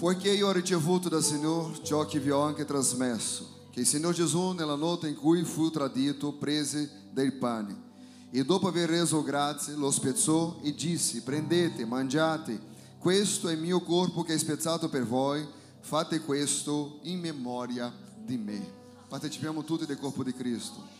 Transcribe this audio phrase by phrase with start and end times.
[0.00, 4.14] Poiché io ho ricevuto dal Signore ciò che vi ho anche trasmesso, che il Signore
[4.14, 7.76] Gesù, nella notte in cui fu tradito, prese del pane
[8.30, 12.58] e dopo aver reso grazie lo spezzò e disse: Prendete, mangiate,
[12.98, 15.46] questo è il mio corpo che è spezzato per voi,
[15.80, 17.92] fate questo in memoria
[18.24, 18.72] di me.
[19.06, 20.99] Partecipiamo tutti del corpo di Cristo.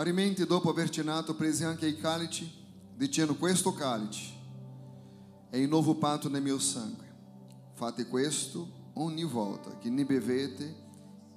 [0.00, 2.50] Parimenti, dopo aver cenato, prese anche il calice,
[2.94, 4.32] dicendo: Questo calice
[5.50, 7.04] è il nuovo patto nel mio sangue.
[7.74, 10.74] Fate questo ogni volta che ne bevete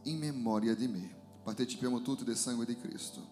[0.04, 1.14] in memoria di me.
[1.44, 3.28] Partecipiamo tutti del sangue di Cristo.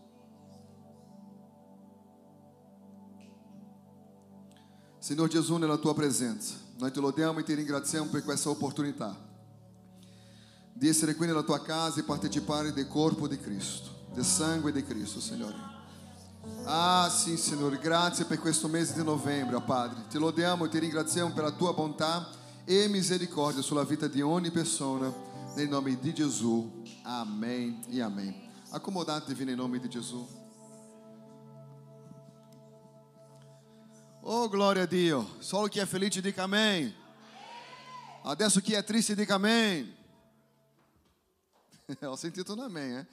[5.00, 9.18] Signor Gesù, nella tua presenza, noi te lodiamo e ti ringraziamo per questa opportunità
[10.74, 14.84] di essere qui nella tua casa e partecipare del corpo di Cristo del sangue di
[14.84, 15.70] Cristo, Signore.
[16.66, 20.08] Ah, sì, Signore, grazie per questo mese di novembre, Padre.
[20.10, 22.28] Ti lodiamo e ti ringraziamo per la tua bontà
[22.66, 25.14] e misericordia sulla vita di ogni persona,
[25.56, 26.82] nel nome di Gesù.
[27.04, 28.50] Amém e amém.
[28.70, 30.28] Accomodatevi nel nome di Gesù.
[34.22, 35.36] Oh, glória a Dio.
[35.40, 36.94] Solo chi è felice dica amém.
[38.24, 39.94] Adesso chi è triste dica amém.
[42.02, 43.08] Ho sentito un amém, eh?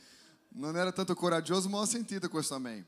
[0.51, 2.85] Non era tanto coraggioso, ma ho sentito questo amém.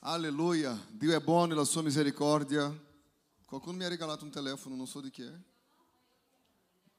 [0.00, 0.78] Alleluia.
[0.90, 2.72] Dio è buono nella sua misericordia.
[3.44, 5.32] Qualcuno mi ha regalato un telefono, non so di chi è.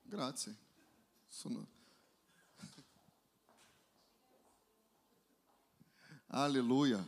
[0.01, 0.55] Grazie.
[1.27, 1.67] Sono...
[6.27, 7.05] Alleluia.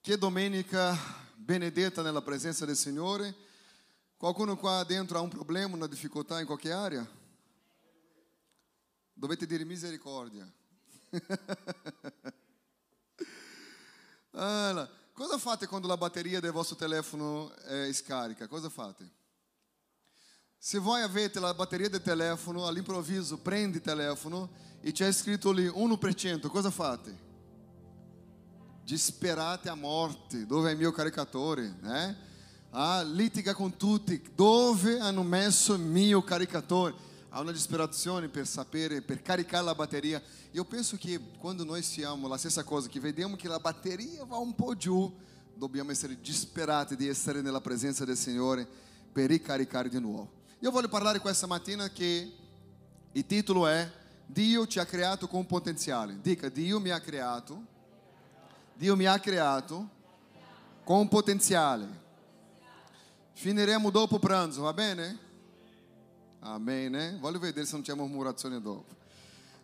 [0.00, 0.96] Che domenica
[1.34, 3.34] benedetta nella presenza del Signore.
[4.16, 7.20] Qualcuno qua dentro ha un problema, una difficoltà in qualche area?
[9.22, 10.44] Dovete dire misericordia.
[14.32, 18.48] allora, cosa fate quando la batteria del vostro telefono è scarica?
[18.48, 19.08] Cosa fate?
[20.58, 24.50] Se voi avete la batteria del telefono, all'improvviso prendi il telefono
[24.80, 27.16] e c'è scritto lì 1%, cosa fate?
[28.82, 31.78] Disperate a morte, dove è il mio caricatore?
[31.84, 32.14] Eh?
[32.70, 37.10] Ah, litiga con tutti, dove hanno messo il mio caricatore?
[37.32, 40.22] Há uma disperazione per sapere, per caricare la batteria.
[40.52, 44.36] Eu penso que quando nós siamo la stessa cosa, che vediamo che la batteria va
[44.36, 45.10] un po' giù,
[45.54, 48.68] dobbiamo essere disperati di essere nella presenza del Signore
[49.10, 50.40] per ricaricare di nuovo.
[50.58, 52.32] Io voglio parlare questa mattina che
[53.10, 53.90] il titolo è
[54.26, 56.18] Dio ti ha creato con potenziale.
[56.20, 57.64] Dica, Dio mi ha creato,
[58.74, 59.88] Dio mi ha creato
[60.84, 62.00] com potenziale.
[63.32, 65.30] Finiremo dopo pranzo, va bene?
[66.44, 67.16] Amém, né?
[67.20, 68.96] Voglio vedere se non c'è murmurazione dopo.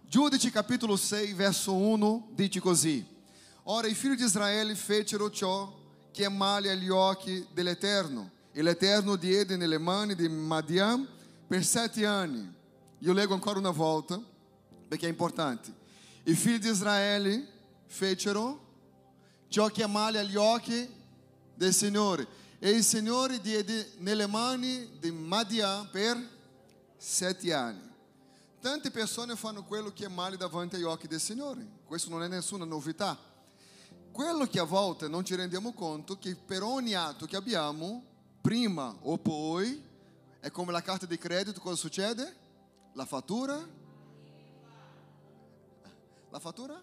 [0.06, 3.04] Giudici capitolo 6, verso 1, dice così.
[3.64, 5.76] Ora i figli di Israele fecero ciò
[6.12, 8.30] che è male agli occhi dell'Eterno.
[8.52, 11.04] E l'Eterno diede nelle mani di Madian
[11.48, 12.48] per sette anni.
[13.00, 14.22] Io leggo ancora una volta,
[14.86, 15.74] perché è importante.
[16.22, 17.44] I figli di Israele
[17.86, 18.66] fecero
[19.48, 20.88] ciò che è male agli occhi
[21.56, 22.24] del Signore.
[22.60, 26.36] E il Signore diede nelle mani di Madian per
[26.98, 27.88] sete anni.
[28.60, 31.64] Tante persone fanno quello che è male davanti agli occhi del Signore.
[31.84, 33.16] Questo non è nessuna novità.
[34.10, 38.02] Quello che a volte non ci rendiamo conto che per ogni atto che abbiamo,
[38.40, 39.80] prima o poi,
[40.40, 42.34] è come la carta di credito, cosa succede?
[42.94, 43.64] La fattura?
[46.30, 46.82] La fattura?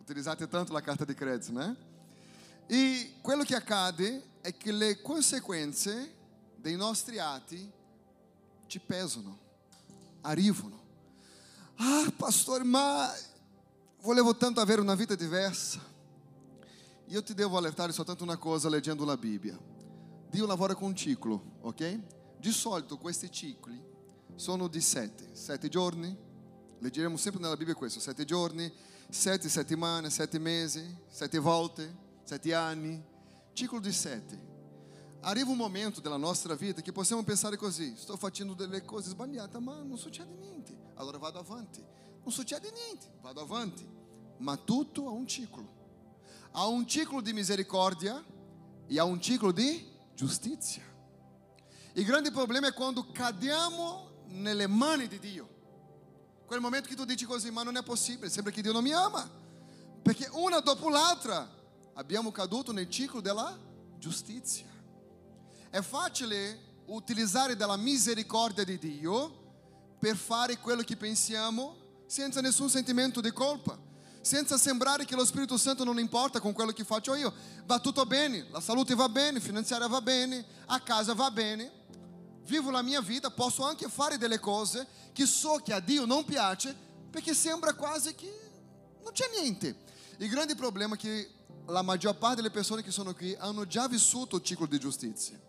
[0.00, 1.76] Utilizzate tanto la carta di credito, né?
[2.66, 6.14] E quello che accade è che le conseguenze
[6.56, 7.70] dei nostri atti
[8.66, 9.38] ti pesano,
[10.22, 10.84] arrivano.
[11.76, 13.12] Ah, pastor, ma
[14.00, 15.80] volevo tanto avere una vita diversa.
[17.06, 19.58] Io ti devo allertare soltanto una cosa leggendo la Bibbia.
[20.28, 22.00] Dio lavora con un ciclo, ok?
[22.38, 23.80] Di solito questi cicli
[24.34, 26.24] sono di sette, sette giorni.
[26.78, 28.70] Leggeremo sempre nella Bibbia questo, sette giorni,
[29.08, 33.02] sette settimane, sette mesi, sette volte, sette anni.
[33.52, 34.45] Ciclo di sette.
[35.20, 39.58] Arriva un momento della nostra vita che possiamo pensare così: sto facendo delle cose sbagliate,
[39.58, 40.76] ma non succede niente.
[40.94, 41.84] Allora vado avanti.
[42.22, 43.88] Non succede niente, vado avanti.
[44.38, 45.74] Ma tutto ha un ciclo.
[46.52, 48.24] Ha un ciclo di misericordia
[48.86, 50.82] e ha un ciclo di giustizia.
[51.94, 55.48] Il grande problema è quando cadiamo nelle mani di Dio.
[56.46, 58.92] Quel momento che tu dici così, ma non è possibile, sembra che Dio non mi
[58.92, 59.28] ama.
[60.02, 61.48] Perché una dopo l'altra
[61.94, 63.58] abbiamo caduto nel ciclo della
[63.98, 64.75] giustizia.
[65.70, 69.44] È facile utilizzare della misericordia di Dio
[69.98, 71.76] per fare quello che pensiamo
[72.06, 73.78] senza nessun sentimento di colpa,
[74.20, 77.32] senza sembrare che lo Spirito Santo non importa con quello che faccio io.
[77.64, 81.84] Va tutto bene, la salute va bene, finanziaria va bene, a casa va bene.
[82.44, 86.24] Vivo la mia vita, posso anche fare delle cose che so che a Dio non
[86.24, 86.74] piace
[87.10, 88.32] perché sembra quasi che
[89.02, 89.76] non c'è niente.
[90.18, 91.30] Il grande problema è che
[91.66, 95.40] la maggior parte delle persone che sono qui hanno già vissuto il ciclo di giustizia.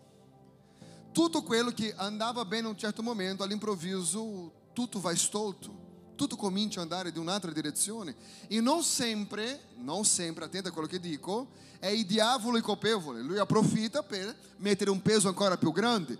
[1.18, 6.12] Tutto quello che andava bene in un certo momento, all'improvviso tutto va stolto.
[6.14, 8.14] Tutto comincia a andare in un'altra direzione.
[8.46, 11.48] E non sempre, non sempre, attenta a quello che dico,
[11.80, 13.20] è il diavolo il colpevole.
[13.20, 16.16] Lui approfitta per mettere un peso ancora più grande.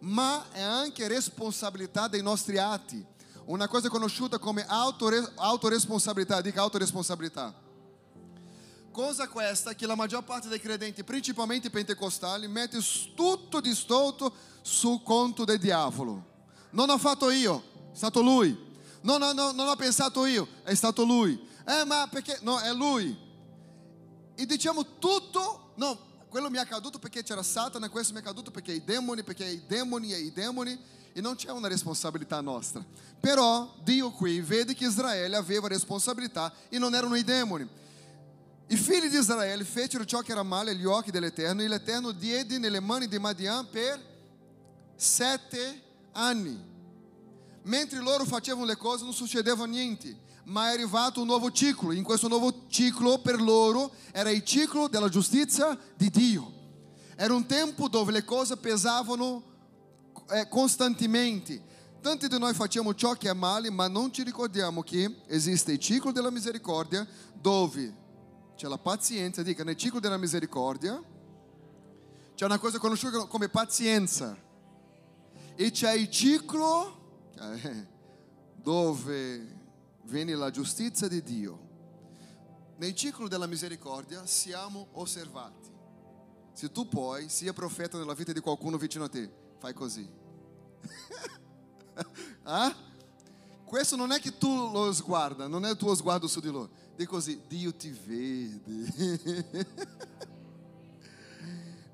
[0.00, 3.02] Ma è anche responsabilità dei nostri atti.
[3.46, 7.54] Una cosa conosciuta come autore, autoresponsabilità, dica autoresponsabilità.
[8.92, 12.78] Cosa questa che la maggior parte dei credenti, principalmente pentecostali, mette
[13.14, 16.26] tutto di stolto sul conto del diavolo.
[16.72, 18.54] Non ho fatto io, è stato lui.
[19.00, 21.40] Non, non, non ho pensato io, è stato lui.
[21.66, 22.38] Eh, ma perché?
[22.42, 23.16] No, è lui.
[24.34, 25.98] E diciamo tutto, no,
[26.28, 29.46] quello mi è accaduto perché c'era Satana, questo mi è accaduto perché i demoni, perché
[29.46, 30.78] i demoni e i demoni,
[31.14, 32.84] e non c'è una responsabilità nostra.
[33.18, 37.80] Però Dio qui vede che Israele aveva responsabilità e non erano i demoni.
[38.72, 42.56] I figli di Israele fecero ciò che era male agli occhi dell'Eterno e l'Eterno diede
[42.56, 44.00] nelle mani di Madian per
[44.96, 45.82] sette
[46.12, 46.58] anni.
[47.64, 51.92] Mentre loro facevano le cose non succedeva niente, ma è arrivato un nuovo ciclo.
[51.92, 56.50] In questo nuovo ciclo per loro era il ciclo della giustizia di Dio.
[57.14, 59.42] Era un tempo dove le cose pesavano
[60.30, 61.60] eh, costantemente.
[62.00, 65.78] Tanti di noi facciamo ciò che è male, ma non ci ricordiamo che esiste il
[65.78, 68.00] ciclo della misericordia dove
[68.54, 71.02] c'è la pazienza, dica nel ciclo della misericordia,
[72.34, 74.36] c'è una cosa conosciuta come pazienza
[75.54, 77.86] e c'è il ciclo eh,
[78.54, 79.60] dove
[80.04, 81.70] viene la giustizia di Dio.
[82.76, 85.70] Nel ciclo della misericordia siamo osservati.
[86.52, 90.08] Se tu puoi, sia profeta nella vita di qualcuno vicino a te, fai così.
[92.42, 92.74] ah?
[93.64, 96.81] Questo non è che tu lo sguarda, non è il tuo sguardo su di loro
[96.96, 99.66] Dica così, Dio ti vede.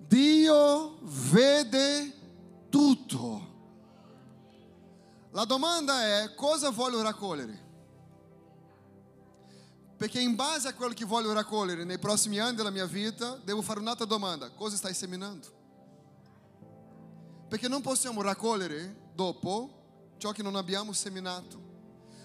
[0.09, 2.13] Dio vede
[2.69, 3.57] tutto.
[5.31, 7.67] La domanda è cosa voglio raccogliere?
[9.97, 13.63] Perché in base a quello che voglio raccogliere nei prossimi anni della mia vita, devo
[13.63, 14.51] fare un'altra domanda.
[14.51, 15.47] Cosa stai seminando?
[17.49, 21.61] Perché non possiamo raccogliere dopo ciò che non abbiamo seminato.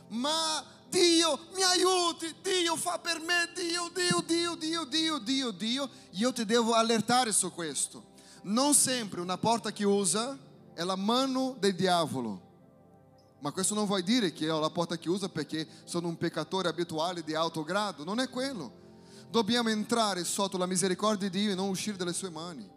[0.09, 5.89] Ma Dio mi aiuti, Dio fa per me, Dio, Dio, Dio, Dio, Dio, Dio, Dio.
[6.11, 8.11] Io ti devo allertare su questo.
[8.43, 10.37] Non sempre una porta chiusa
[10.75, 12.51] è la mano del diavolo.
[13.39, 17.23] Ma questo non vuol dire che ho la porta chiusa perché sono un peccatore abituale
[17.23, 18.81] di alto grado, non è quello.
[19.31, 22.69] Dobbiamo entrare sotto la misericordia di Dio e non uscire dalle sue mani.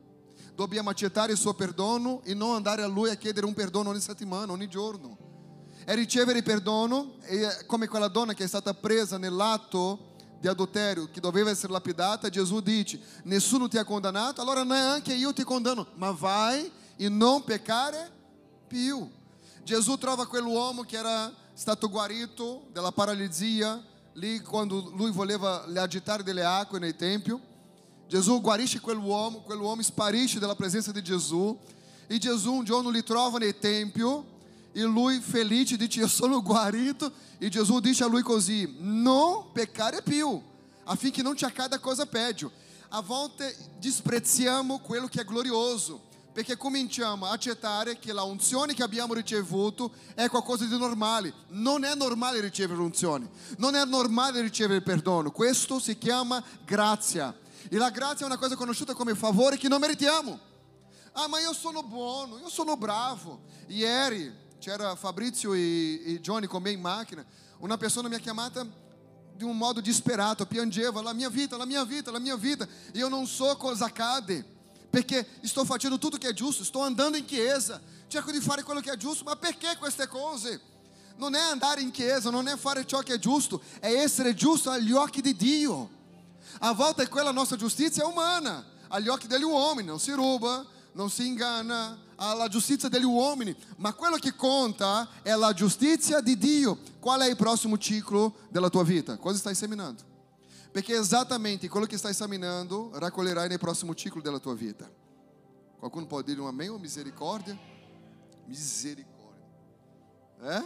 [0.55, 4.01] Dobbiamo accettare il suo perdono e non andare a Lui a chiedere un perdono ogni
[4.01, 5.27] settimana, ogni giorno
[5.87, 11.21] è ricevere perdono, e come quella donna che è stata presa nell'atto di adulterio, che
[11.21, 16.11] doveva essere lapidata, Gesù dice, nessuno ti ha condannato, allora neanche io ti condanno, ma
[16.11, 18.11] vai e non peccare
[18.67, 19.09] più.
[19.63, 23.81] Gesù trova quell'uomo che era stato guarito dalla paralisia,
[24.15, 27.41] lì quando lui voleva le agitare delle acque nel tempio.
[28.09, 31.57] Gesù guarisce quell'uomo, quell'uomo sparisce dalla presenza di Gesù
[32.09, 34.35] e Gesù un giorno li trova nel tempio
[34.77, 40.03] e lui felice dice io sono guarito e Gesù dice a lui così non peccare
[40.03, 40.39] più
[40.85, 42.53] affinché non ci accada cosa peggio
[42.89, 48.83] a volte disprezziamo quello che è glorioso perché cominciamo a accettare che la unzione che
[48.83, 51.33] abbiamo ricevuto è qualcosa di normale.
[51.49, 55.31] Non è normale ricevere l'unzione, non è normale ricevere perdono.
[55.31, 57.35] Questo si chiama grazia.
[57.71, 60.39] E la grazia è una cosa conosciuta come favore che non meritiamo.
[61.13, 63.41] Ah, ma io sono buono, io sono bravo.
[63.69, 67.25] Ieri c'era Fabrizio e, Johnny con me in macchina,
[67.59, 68.67] una persona mi ha chiamata
[69.33, 73.29] di modo disperato, piangeva, la mia vita, la mia vita, la mia vita, io non
[73.29, 74.45] so cosa accade,
[74.91, 78.81] perché sto facendo tutto che è giusto, sto andando in chiesa, cerco di fare quello
[78.81, 80.61] che è giusto, ma perché queste cose?
[81.15, 84.71] Non è andare in chiesa, non è fare ciò che è giusto, è essere giusto
[84.71, 85.91] agli occhi di Dio.
[86.59, 91.25] A volte è quella nostra giustizia umana, agli occhi uomini, non si ruba, non si
[91.25, 96.79] inganna alla giustizia degli uomini, ma quello che conta è la giustizia di Dio.
[96.99, 99.17] Qual è il prossimo ciclo della tua vita?
[99.17, 100.03] Cosa stai seminando?
[100.73, 104.91] Perché esattamente quello che stai esaminando raccoglierai nel prossimo ciclo della tua vita.
[105.79, 107.59] Qualcuno pode dire um amém ou misericórdia?
[108.47, 109.45] Misericórdia.
[110.43, 110.63] É?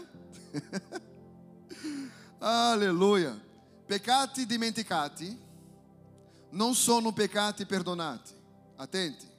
[2.40, 3.38] Aleluia.
[3.86, 5.36] Peccati dimenticati
[6.50, 8.32] non sono peccati perdonati.
[8.76, 9.29] Attenti.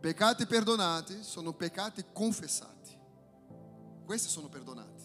[0.00, 2.98] Peccati perdonati sono peccati confessati.
[4.04, 5.04] Questi sono perdonati.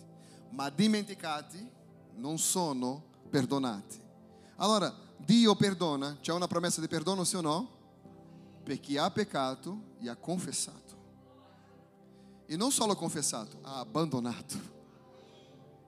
[0.51, 1.69] Ma dimenticati
[2.15, 4.00] non sono perdonati.
[4.57, 7.79] Allora, Dio perdona, c'è una promessa di perdono, sì o no?
[8.63, 11.00] Per chi ha peccato e ha confessato.
[12.45, 14.79] E non solo confessato, ha abbandonato.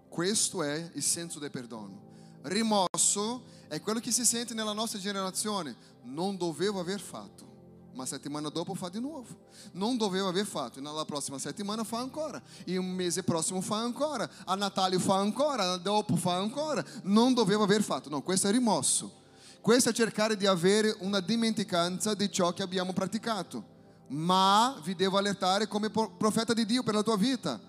[0.10, 2.12] Questo è il senso del perdono.
[2.44, 5.76] Rimorso è quello che si sente nella nostra generazione.
[6.04, 7.53] Non dovevo aver fatto.
[7.94, 9.28] Uma settimana dopo fa di nuovo.
[9.74, 10.80] Non dovevo aver fatto.
[10.80, 12.42] E nella prossima settimana fa ancora.
[12.66, 14.28] E un mese prossimo fa ancora.
[14.46, 15.78] A Natale fa ancora.
[15.78, 16.84] Dopo fa ancora.
[17.04, 18.10] Non dovevo aver fatto.
[18.10, 19.22] No, questo è rimorso.
[19.62, 23.64] Questo è cercare di avere una dimenticanza di ciò che abbiamo praticato.
[24.08, 27.60] Ma vi devo allertare come profeta di Dio per la tua vita.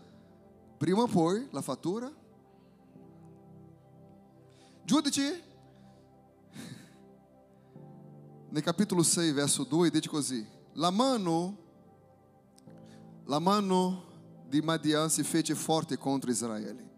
[0.78, 2.10] Prima o poi la fattura.
[4.84, 5.42] Giudici
[8.54, 11.58] nel capitolo 6, verso 2, dice così: La mano,
[13.24, 14.04] la mano
[14.48, 16.88] di Madian si fece forte contro Israele.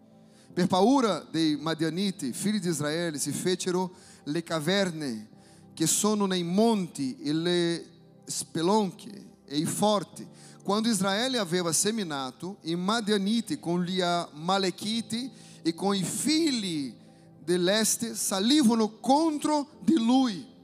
[0.53, 3.95] Per paura dei Madianiti, figli di Israele, si fecero
[4.25, 5.29] le caverne
[5.73, 7.85] che sono nei monti e le
[8.25, 10.27] spelonche e i forti.
[10.61, 15.31] Quando Israele aveva seminato, i Madianiti con gli Amalekiti
[15.63, 16.95] e con i figli
[17.43, 20.55] dell'este salivano contro di lui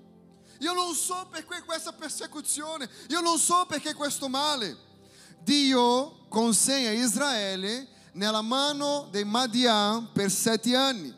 [0.63, 4.77] io non so perché questa persecuzione, io non so perché questo male.
[5.39, 11.13] Dio consegna Israele nella mano dei Madian per sette anni.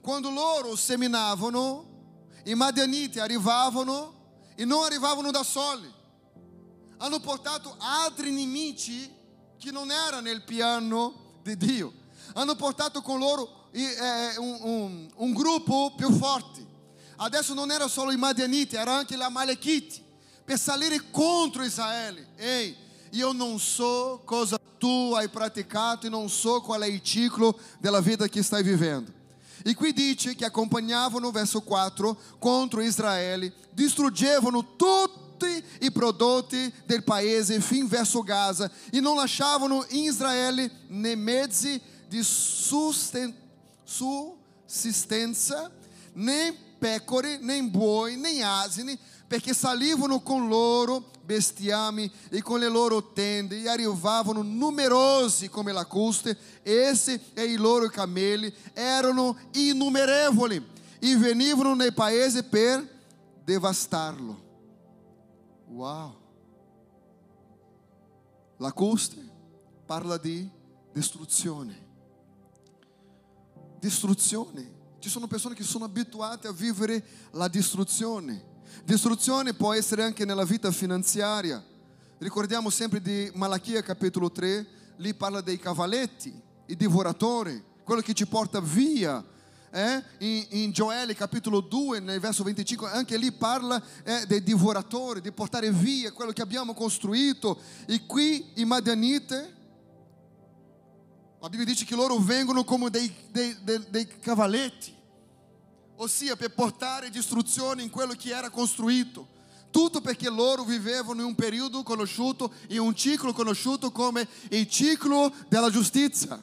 [0.00, 1.88] Quando loro seminavano,
[2.44, 4.14] i Madianiti arrivavano
[4.54, 5.92] e non arrivavano da soli.
[6.98, 9.12] Hanno portato altri nemici
[9.58, 11.92] che non erano nel piano di Dio.
[12.34, 16.69] Hanno portato con loro eh, un, un, un gruppo più forte.
[17.22, 20.02] Adesso non era solo i Madianiti, era anche gli Amalekiti,
[20.42, 22.28] per salire contro Israele.
[22.36, 22.74] Ei,
[23.10, 28.00] io non so cosa tu hai praticato e non so qual è il ciclo della
[28.00, 29.12] vita che stai vivendo.
[29.62, 37.60] E qui dice che accompagnavano, verso 4, contro Israele, distruggevano tutti i prodotti del paese
[37.60, 43.30] fin verso Gaza e non lasciavano in Israele né mezzi di sussistenza,
[46.14, 53.12] né pecore, nem boi, nem asine, perché salivano con loro bestiame e con le loro
[53.12, 60.66] tende e arrivavano numerosi come lacuste, esse e i loro cameli erano innumerevoli
[60.98, 62.84] e venivano nei paese per
[63.44, 64.48] devastarlo.
[65.68, 66.18] Uau!
[68.56, 69.16] Lacuste
[69.86, 70.50] parla di
[70.92, 71.88] distruzione.
[73.78, 74.78] Distruzione.
[75.00, 78.44] Ci sono persone che sono abituate a vivere la distruzione.
[78.84, 81.64] Distruzione può essere anche nella vita finanziaria.
[82.18, 84.66] Ricordiamo sempre di Malachia capitolo 3,
[84.96, 89.24] lì parla dei cavaletti, i divoratori, quello che ci porta via.
[89.70, 90.04] Eh?
[90.18, 95.32] In, in Gioele capitolo 2, nel verso 25, anche lì parla eh, dei divoratori, di
[95.32, 97.58] portare via quello che abbiamo costruito.
[97.86, 99.59] E qui i Madianite
[101.42, 104.94] a Bíblia diz que loro vengono come dei, dei, dei, dei cavaletti,
[105.96, 109.38] ossia per portare distruzione in quello che era costruito.
[109.70, 115.32] Tutto perché loro vivevano in un periodo conosciuto, in un ciclo conosciuto come il ciclo
[115.48, 116.38] della giustizia.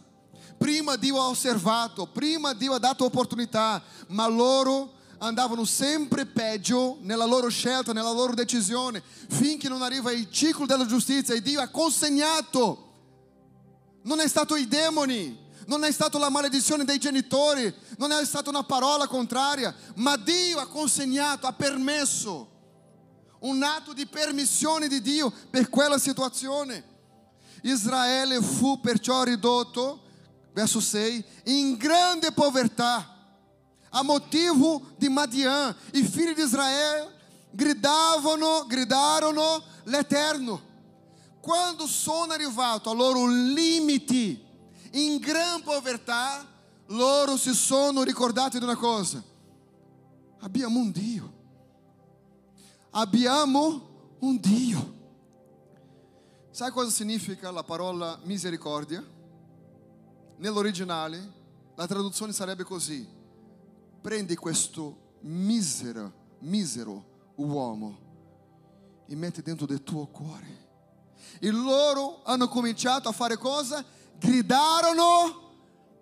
[0.58, 7.26] Prima Dio ha osservato, prima Dio ha dato opportunità, ma loro andavano sempre peggio nella
[7.26, 11.68] loro scelta, nella loro decisione, finché non arriva il ciclo della giustizia e Dio ha
[11.68, 12.87] consegnato
[14.08, 18.50] non è stato i demoni, non è stata la maledizione dei genitori, non è stata
[18.50, 22.56] una parola contraria, ma Dio ha consegnato, ha permesso
[23.40, 26.96] un atto di permissione di Dio per quella situazione.
[27.64, 30.04] Israele fu perciò ridotto,
[30.54, 33.14] verso 6, in grande povertà,
[33.90, 35.76] a motivo di Madian.
[35.92, 37.14] I figli di Israele
[37.52, 40.67] gridavano, gridarono l'Eterno
[41.48, 44.42] quando sono arrivato al loro limite,
[44.92, 46.46] in gran povertà,
[46.88, 49.24] loro si sono ricordati di una cosa.
[50.40, 51.34] Abbiamo un Dio.
[52.90, 54.96] Abbiamo un Dio.
[56.52, 59.02] Sai cosa significa la parola misericordia?
[60.40, 61.32] Nell'originale
[61.76, 63.08] la traduzione sarebbe così:
[64.02, 67.98] Prendi questo misero, misero uomo
[69.08, 70.67] e metti dentro del tuo cuore.
[71.40, 73.84] E loro hanno cominciato a fare cosa?
[74.20, 75.42] Gridarono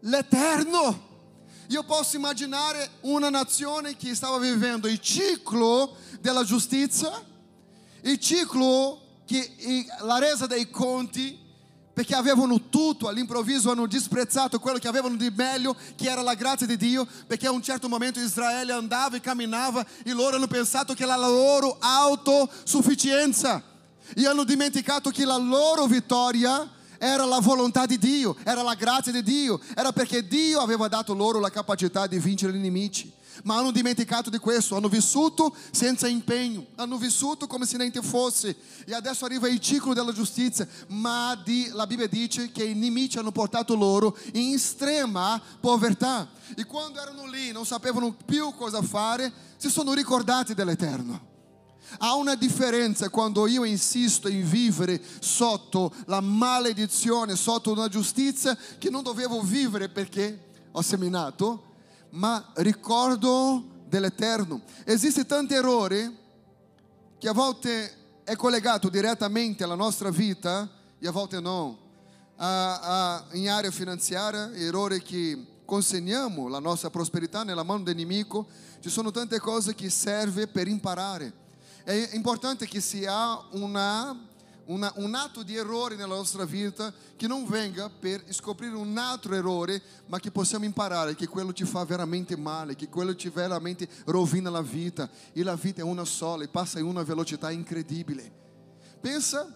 [0.02, 1.14] l'Eterno.
[1.70, 7.12] Io posso immaginare una nazione che stava vivendo il ciclo della giustizia,
[8.02, 11.42] il ciclo che la resa dei conti,
[11.92, 16.68] perché avevano tutto, all'improvviso hanno disprezzato quello che avevano di meglio, che era la grazia
[16.68, 20.94] di Dio, perché a un certo momento Israele andava e camminava e loro hanno pensato
[20.94, 23.74] che la loro autosufficienza
[24.14, 29.12] e hanno dimenticato che la loro vittoria era la volontà di Dio, era la grazia
[29.12, 33.12] di Dio, era perché Dio aveva dato loro la capacità di vincere i nemici.
[33.44, 38.56] Ma hanno dimenticato di questo, hanno vissuto senza impegno, hanno vissuto come se niente fosse.
[38.86, 43.18] E adesso arriva il ciclo della giustizia, ma di, la Bibbia dice che i nemici
[43.18, 46.30] hanno portato loro in estrema povertà.
[46.56, 51.34] E quando erano lì, non sapevano più cosa fare, si sono ricordati dell'Eterno.
[52.00, 58.90] Há una differenza quando io insisto in vivere sotto la maledizione, sotto una giustizia che
[58.90, 61.64] non dovevo vivere perché ho seminato,
[62.12, 64.62] ma ricordo dell'Eterno.
[64.84, 66.18] Esiste tanti errori
[67.18, 71.78] che a volte è collegato direttamente alla nostra vita e a volte non.
[72.38, 78.48] A, a, in area finanziaria, errori che consegniamo la nostra prosperità nella mano del nemico,
[78.82, 81.44] ci sono tante cose che serve per imparare.
[81.86, 84.20] È importante che sia una,
[84.66, 89.36] una, un atto di errore nella nostra vita che non venga per scoprire un altro
[89.36, 93.88] errore, ma che possiamo imparare che quello ci fa veramente male, che quello ci veramente
[94.06, 95.08] rovina la vita.
[95.32, 98.32] E la vita è una sola e passa in una velocità incredibile.
[99.00, 99.48] Pensa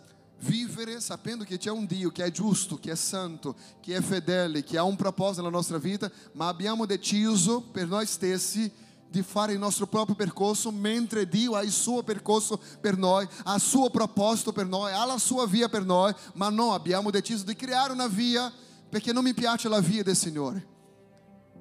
[0.41, 4.63] vivere sapendo che c'è un Dio che è giusto, che è santo, che è fedele,
[4.63, 8.71] che ha un proposito nella nostra vita, ma abbiamo deciso per noi stessi
[9.09, 13.55] di fare il nostro proprio percorso, mentre Dio ha il suo percorso per noi, ha
[13.55, 17.43] il suo proposito per noi, ha la sua via per noi, ma noi abbiamo deciso
[17.43, 18.51] di creare una via
[18.87, 20.77] perché non mi piace la via del Signore.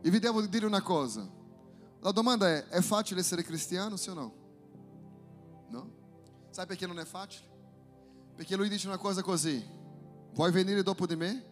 [0.03, 1.27] E vi devo dire una cosa,
[2.01, 4.35] la domanda è, è facile essere cristiano, sì o no?
[5.69, 5.91] No?
[6.51, 7.47] Sai perché non è facile?
[8.37, 9.65] Perché lui dice una cosa così,
[10.35, 11.45] vuoi venire dopo di me?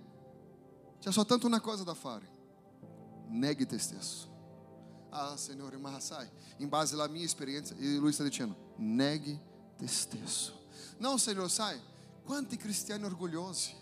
[1.01, 2.29] C'è soltanto una cosa da fare,
[3.29, 4.35] neghi te stesso.
[5.19, 9.41] Ah, Signore, ma sai, in base alla mia esperienza, e lui sta dicendo, neghi
[9.79, 10.53] te stesso.
[10.99, 11.81] Não, Senhor, sai,
[12.23, 13.75] quanti cristiani orgogliosi,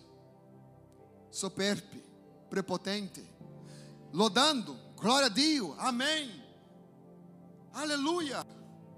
[1.30, 2.00] superbi,
[2.48, 3.28] prepotenti,
[4.12, 6.40] lodando, glória a Dio, amém,
[7.72, 8.46] aleluia,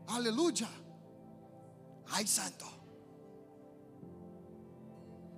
[0.04, 0.68] aleluia,
[2.08, 2.66] ai santo,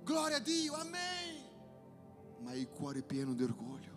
[0.03, 1.45] glória a Dio, amém,
[2.41, 3.88] ma il cuore pieno di orgoglio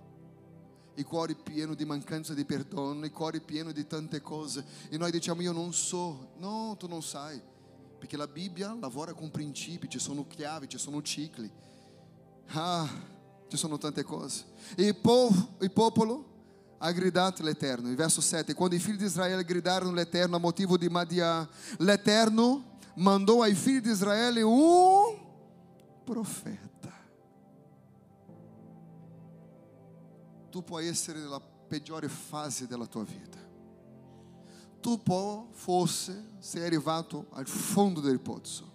[0.94, 4.64] i cuori pieni di mancanza di perdono, i cuori pieni di tante cose.
[4.88, 7.40] E noi diciamo io non so, no, tu non sai,
[7.98, 11.50] perché la Bibbia lavora con principi, ci sono chiavi, ci sono cicli.
[12.48, 12.88] Ah,
[13.48, 14.44] ci sono tante cose.
[14.76, 16.30] E il, povo, il popolo
[16.78, 17.88] ha gridato l'Eterno.
[17.88, 22.78] Il verso 7, quando i figli di Israele gridarono l'Eterno a motivo di Madia, l'Eterno
[22.96, 25.16] mandò ai figli di Israele un
[26.04, 26.91] profeta.
[30.52, 33.38] Tu puoi essere nella peggiore fase della tua vita.
[34.82, 38.70] Tu può, forse, sei arrivato al fondo del pozzo.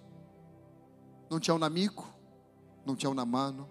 [1.30, 2.04] Non c'è un amico,
[2.84, 3.70] non c'è una mano,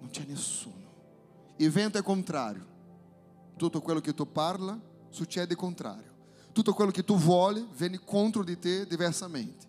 [0.00, 1.54] non c'è nessuno.
[1.56, 2.66] Il vento è contrario.
[3.56, 6.12] Tutto quello che tu parla succede contrario.
[6.52, 9.66] Tutto quello che tu vuoi viene contro di te diversamente.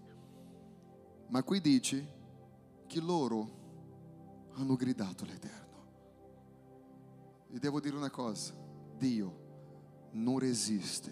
[1.29, 2.19] Ma qui dice
[2.87, 3.59] che loro
[4.55, 5.60] hanno gridato all'Eterno.
[7.53, 8.53] E devo dire una cosa,
[8.97, 11.11] Dio non resiste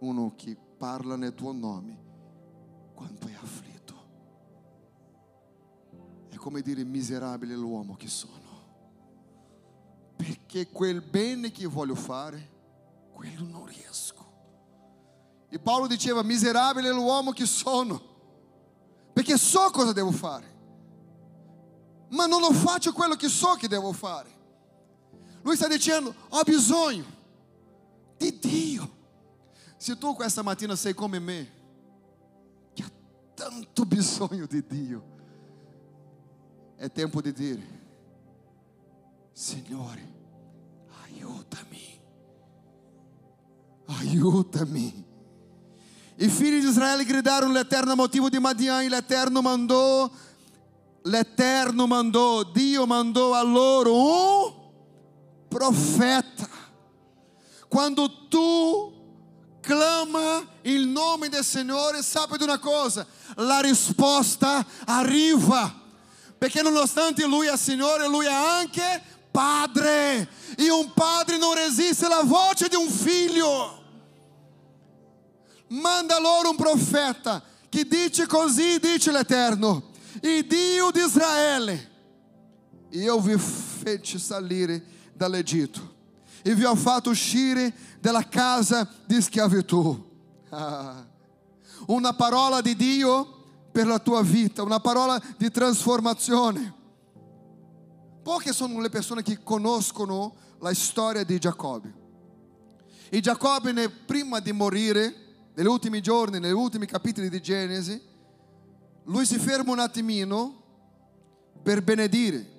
[0.00, 2.04] uno che parla nel tuo nome
[2.94, 3.94] quando è afflitto.
[6.28, 8.44] È come dire miserabile l'uomo che sono.
[10.16, 12.54] Perché quel bene che voglio fare,
[13.12, 14.24] quello non riesco.
[15.48, 18.02] E Paolo diceva miserabile l'uomo che sono,
[19.12, 20.54] perché so cosa devo fare,
[22.10, 24.35] ma non lo faccio quello che so che devo fare.
[25.46, 27.04] Lui está dizendo: ho bisogno
[28.18, 28.94] di Dio.
[29.76, 31.52] Se tu questa mattina sei come me,
[32.74, 32.90] che ha
[33.32, 35.04] tanto bisogno di Dio,
[36.74, 37.62] è tempo dire:
[39.30, 40.14] Signore,
[41.04, 42.00] aiutami,
[43.84, 45.04] aiutami.
[46.16, 50.10] I figli di Israele gridarono l'Eterno a motivo di Madian e l'Eterno mandò,
[51.02, 54.65] l'Eterno mandò, Dio mandò a loro un
[55.56, 56.46] profeta.
[57.66, 58.92] Quando tu
[59.60, 65.84] clama il nome del Signore, sappi di una cosa, la risposta arriva.
[66.36, 70.28] Perché nonostante Lui è Signore, Lui è anche Padre.
[70.58, 73.82] E un padre non resiste alla voce di un figlio.
[75.68, 79.90] Manda loro un profeta che dice così, dice l'Eterno,
[80.20, 81.94] il Dio di Israele.
[82.90, 85.94] Eu vi fece salire dall'Egitto
[86.42, 90.04] e vi ho fatto uscire dalla casa di schiavitù.
[91.86, 93.34] Una parola di Dio
[93.72, 96.74] per la tua vita, una parola di trasformazione.
[98.22, 101.94] Poche sono le persone che conoscono la storia di Giacobbe.
[103.10, 105.14] E Giacobbe, prima di morire,
[105.54, 108.00] negli ultimi giorni, negli ultimi capitoli di Genesi,
[109.04, 110.62] lui si ferma un attimino
[111.62, 112.54] per benedire.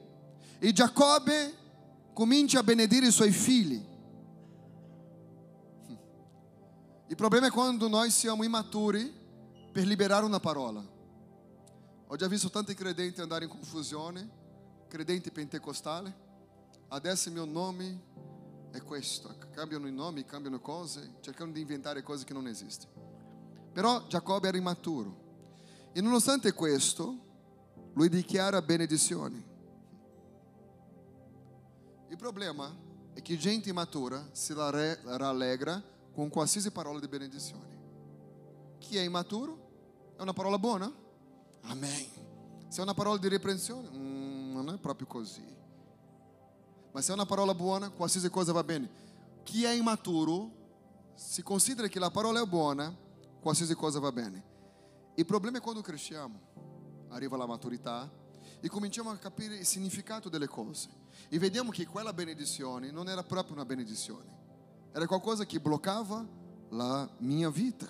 [0.59, 1.56] E Giacobbe
[2.17, 3.79] comincia a benedire i suoi figli.
[7.09, 9.13] Il problema è quando noi siamo immaturi
[9.71, 10.83] per liberare una parola.
[12.07, 14.27] Ho già visto tanti credenti andare in confusione,
[14.87, 16.11] credenti pentecostali.
[16.87, 18.01] Adesso il mio nome
[18.71, 19.37] è questo.
[19.51, 23.69] Cambiano i nomi, cambiano cose, cercando di inventare cose che non esistono.
[23.71, 25.91] Però Giacobbe era immaturo.
[25.93, 27.15] E nonostante questo,
[27.93, 28.59] lui dichiara
[32.07, 32.11] benedizioni.
[32.11, 32.75] Il problema
[33.13, 35.81] è che gente immatura si rallegra
[36.13, 37.75] con qualsiasi parola di benedizione.
[38.79, 39.65] Chi è immaturo?
[40.15, 40.91] È una parola buona?
[41.63, 42.05] Amen.
[42.69, 45.45] Se è una parola di riprensione, mm, non è proprio così.
[46.91, 48.89] Ma se è una parola buona, qualsiasi cosa va bene.
[49.43, 50.55] Chi è immaturo
[51.15, 52.95] si considera che la parola è buona,
[53.39, 54.55] qualsiasi cosa va bene.
[55.15, 56.39] Il problema è quando cresciamo,
[57.09, 58.09] arriva la maturità
[58.59, 63.23] e cominciamo a capire il significato delle cose e vediamo che quella benedizione non era
[63.23, 64.25] proprio una benedizione,
[64.91, 66.25] era qualcosa che bloccava
[66.69, 67.87] la mia vita.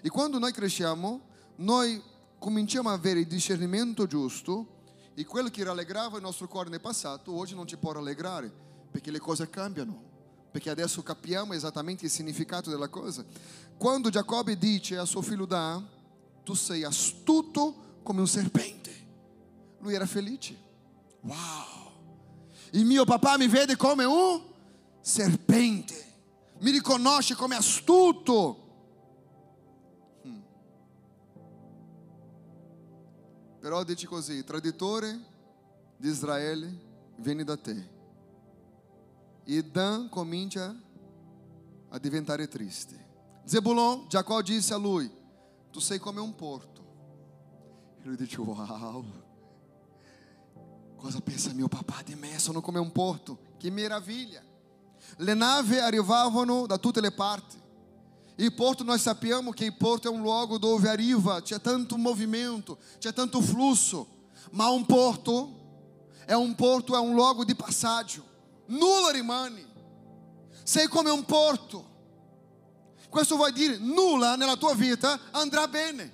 [0.00, 1.20] E quando noi cresciamo,
[1.56, 2.02] noi
[2.38, 4.74] cominciamo a avere il discernimento giusto
[5.14, 8.52] e quello che rallegrava il nostro cuore nel passato oggi non ci può rallegrare
[8.90, 10.02] perché le cose cambiano,
[10.50, 13.24] perché adesso capiamo esattamente il significato della cosa.
[13.76, 15.86] Quando Giacobbe dice a suo figlio Dan,
[16.42, 19.04] tu sei astuto come un serpente.
[19.80, 20.56] Lui era felice.
[21.20, 21.85] Wow!
[22.72, 24.42] Il mio papà mi vede come un
[25.00, 26.14] serpente,
[26.60, 28.64] mi riconosce come astuto.
[30.22, 30.40] Hmm.
[33.60, 35.18] Però dice così, traditore
[35.96, 36.78] di Israele
[37.16, 37.94] viene da te.
[39.44, 40.74] E Dan comincia
[41.88, 43.04] a diventare triste.
[43.44, 45.08] Zebulon, Jacó disse a lui:
[45.70, 46.84] tu sei come un porto.
[48.00, 49.04] E lui dice, wow,
[50.96, 52.38] cosa pensa mio papà di me?
[52.38, 54.42] Sono come un porto, che meraviglia.
[55.18, 57.62] Le navi arrivavano da tutte le parti.
[58.38, 59.02] Il porto, nós
[59.54, 64.06] che il porto è un luogo dove arriva, c'è tanto movimento, c'è tanto flusso.
[64.50, 65.64] Ma un porto
[66.26, 68.24] è un porto, è un luogo di passaggio.
[68.66, 69.64] Nulla rimane.
[70.64, 71.94] Sei come un porto.
[73.08, 76.12] Questo vuol dire nulla nella tua vita andrà bene.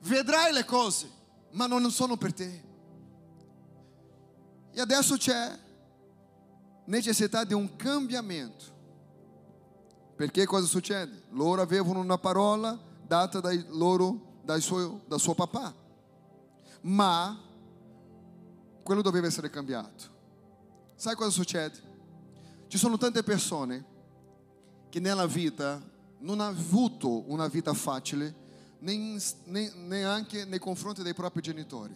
[0.00, 1.10] Vedrai le cose,
[1.52, 2.62] ma non sono per te.
[4.74, 5.56] E adesso c'è
[6.86, 8.72] necessità di un cambiamento.
[10.16, 11.22] Perché cosa succede?
[11.30, 15.72] Loro avevano una parola data dai loro, dai suo, da suo papà,
[16.82, 17.40] ma
[18.82, 20.12] quello doveva essere cambiato.
[20.96, 21.92] Sai cosa succede?
[22.66, 23.92] Ci sono tante persone
[24.88, 25.80] che nella vita
[26.18, 28.42] non ha avuto una vita facile
[28.80, 31.94] nem, nem, neanche nei confronti dei propri genitori.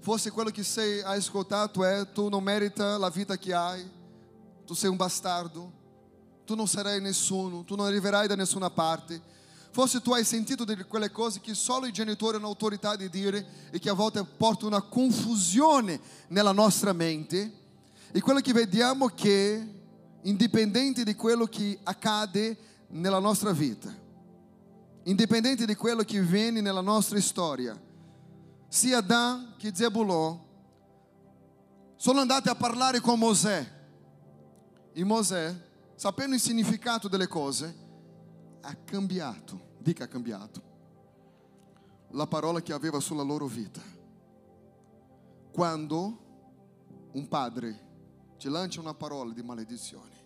[0.00, 3.86] Forse quello che sei hai ascoltato è tu non merita la vita che hai,
[4.64, 5.70] tu sei un bastardo,
[6.46, 9.20] tu non sarai nessuno, tu non arriverai da nessuna parte.
[9.72, 13.68] Forse tu hai sentito di quelle cose che solo i genitori hanno autorità di dire
[13.70, 17.52] e che a volte portano una confusione nella nostra mente.
[18.10, 19.68] E quello che vediamo è che,
[20.22, 22.56] indipendente di quello che accade
[22.88, 23.94] nella nostra vita,
[25.04, 27.78] indipendente di quello che viene nella nostra storia,
[28.70, 30.40] sia Dan che Zebulon,
[31.96, 33.78] sono andati a parlare con Mosè.
[34.92, 35.54] E Mosè,
[35.96, 37.76] sapendo il significato delle cose,
[38.60, 40.62] ha cambiato, dica ha cambiato,
[42.12, 43.82] la parola che aveva sulla loro vita.
[45.52, 47.88] Quando un padre
[48.38, 50.18] ti lancia una parola di maledizione,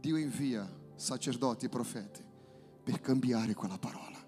[0.00, 2.24] Dio invia sacerdoti e profeti
[2.82, 4.21] per cambiare quella parola.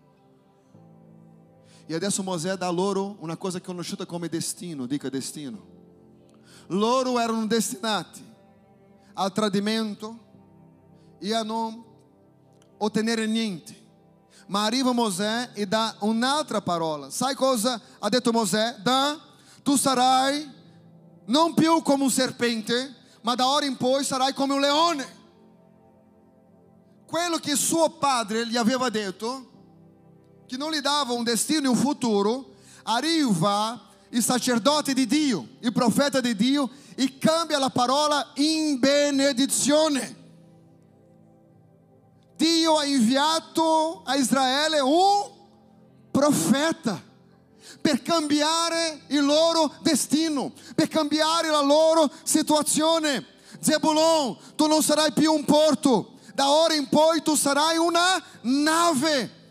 [1.87, 5.73] E adesso Mosè dà loro una cosa conosciuta come destino, dica destino.
[6.69, 8.25] Loro erano destinati
[9.13, 10.19] al tradimento
[11.19, 11.85] e a non
[12.79, 13.83] ottenere niente.
[14.47, 17.11] Ma arriva Mosè e dà un'altra parola.
[17.11, 18.77] Sai cosa ha detto Mosè?
[18.83, 19.19] Da,
[19.63, 20.51] tu sarai
[21.27, 25.23] non più come un serpente, ma da ora in poi sarai come un leone.
[27.07, 29.53] Quello che suo padre gli aveva detto,
[30.47, 32.55] che non gli dava un destino e un futuro,
[32.85, 33.81] arriva
[34.11, 40.23] il sacerdote di Dio, il profeta di Dio, e cambia la parola in benedizione.
[42.37, 45.31] Dio ha inviato a Israele un
[46.11, 47.03] profeta
[47.81, 53.25] per cambiare il loro destino, per cambiare la loro situazione.
[53.61, 59.43] Zebulon, tu non sarai più un porto, da ora in poi tu sarai una nave.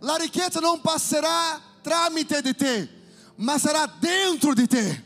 [0.00, 2.88] La ricchezza non passerà tramite di te,
[3.36, 5.04] ma sarà dentro di te.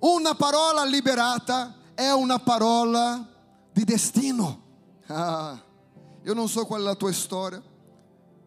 [0.00, 3.26] Una parola liberata è una parola
[3.72, 4.64] di destino.
[5.08, 5.56] Ah,
[6.24, 7.62] io non so qual è la tua storia,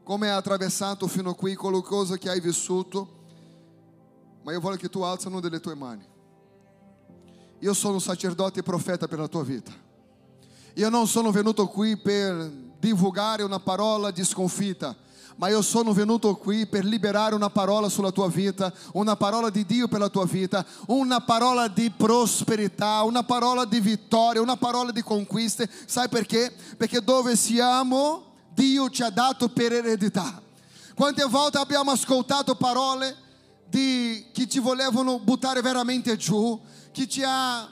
[0.04, 3.08] come hai attraversato fino a qui, qualcosa che hai vissuto,
[4.44, 6.06] ma io voglio che tu alzi una delle tue mani.
[7.60, 9.72] Io sono sacerdote e profeta per la tua vita.
[10.74, 14.96] Io non sono venuto qui per divulgare una parola di sconfitta
[15.40, 19.66] ma io sono venuto qui per liberare una parola sulla tua vita, una parola di
[19.66, 24.92] Dio per la tua vita, una parola di prosperità, una parola di vittoria, una parola
[24.92, 25.70] di conquiste.
[25.86, 26.54] Sai perché?
[26.76, 30.42] Perché dove siamo, Dio ci ha dato per eredità.
[30.94, 33.16] Quante volte abbiamo ascoltato parole
[33.70, 36.60] di chi ci volevano buttare veramente giù,
[36.92, 37.66] chi ci ha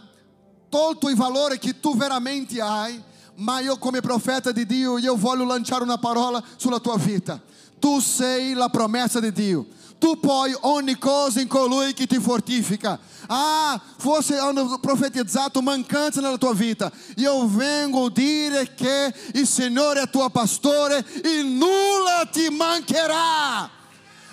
[0.69, 3.03] tolto il valore che tu veramente hai,
[3.37, 7.39] ma io come profeta di Dio, io voglio lanciare una parola sulla tua vita.
[7.79, 9.65] Tu sei la promessa di Dio.
[9.99, 12.99] Tu puoi ogni cosa in colui che ti fortifica.
[13.27, 16.91] Ah, forse hanno profetizzato mancanze nella tua vita.
[17.15, 23.69] Io vengo a dire che il Signore è tuo pastore e nulla ti mancherà.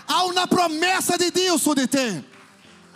[0.07, 2.23] Há una promessa Dio su di te.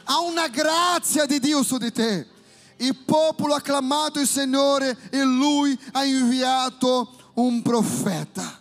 [0.05, 2.38] Há grazia di Dio su di te.
[2.79, 8.59] Il popolo ha clamato il Signore e Lui ha inviato un profeta.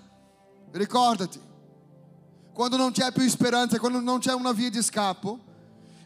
[0.71, 1.39] Ricordati,
[2.53, 5.39] quando non c'è più speranza, quando non c'è una via di scappo,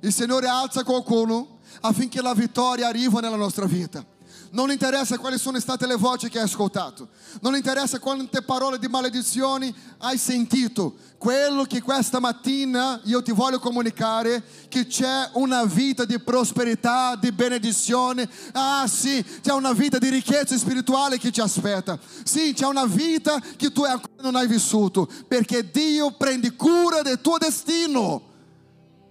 [0.02, 4.06] il Signore alza qualcuno affinché la vittoria arrivi nella nostra vita.
[4.53, 7.07] Non interessa quali sono state le voci che hai ascoltato,
[7.39, 10.95] non interessa quante parole di maledizione hai sentito.
[11.17, 17.31] Quello che questa mattina io ti voglio comunicare che c'è una vita di prosperità, di
[17.31, 18.29] benedizione.
[18.51, 21.97] Ah, sì, c'è una vita di ricchezza spirituale che ti aspetta.
[22.23, 27.21] Sì, c'è una vita che tu ancora non hai vissuto, perché Dio prende cura del
[27.21, 28.21] tuo destino.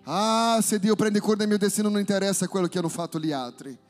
[0.05, 3.33] Ah, se Dio prende cura del mio destino, non interessa quello che hanno fatto gli
[3.33, 3.89] altri.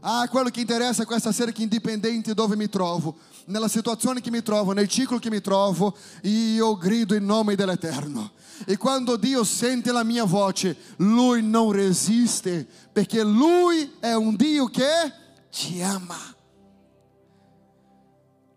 [0.00, 4.30] Ah, quello che interessa questa sera è che indipendente dove mi trovo, nella situazione che
[4.30, 8.32] mi trovo, nel ciclo che mi trovo, io grido in nome dell'Eterno.
[8.64, 14.66] E quando Dio sente la mia voce, Lui non resiste, perché Lui è un Dio
[14.66, 15.12] che
[15.50, 16.18] ti ama.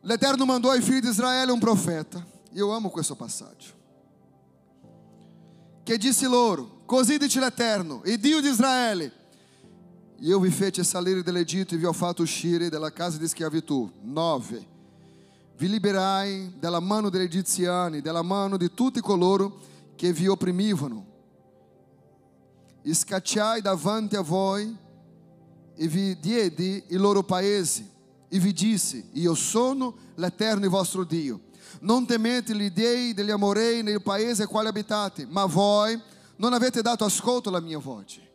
[0.01, 2.25] L'Eterno mandò ai figli di Israele un profeta.
[2.51, 3.81] Io amo questo passaggio.
[5.83, 9.22] Che disse loro: Così dice l'Eterno, il Dio di Israele
[10.23, 13.91] io vi fece salire dall'Egitto e vi ho fatto uscire dalla casa di schiavitù.
[14.03, 14.67] 9.
[15.57, 19.59] Vi liberai dalla mano degli egiziani, dalla mano di tutti coloro
[19.97, 21.05] che vi opprimivano.
[22.89, 24.73] Scacciai davanti a voi
[25.75, 27.89] e vi diedi il loro paese.
[28.29, 31.41] E vi disse: Io sono l'Eterno vostro Dio.
[31.81, 36.01] Non temete gli dei degli Amorei nel paese a quale abitate, ma voi
[36.37, 38.31] non avete dato ascolto alla mia voce.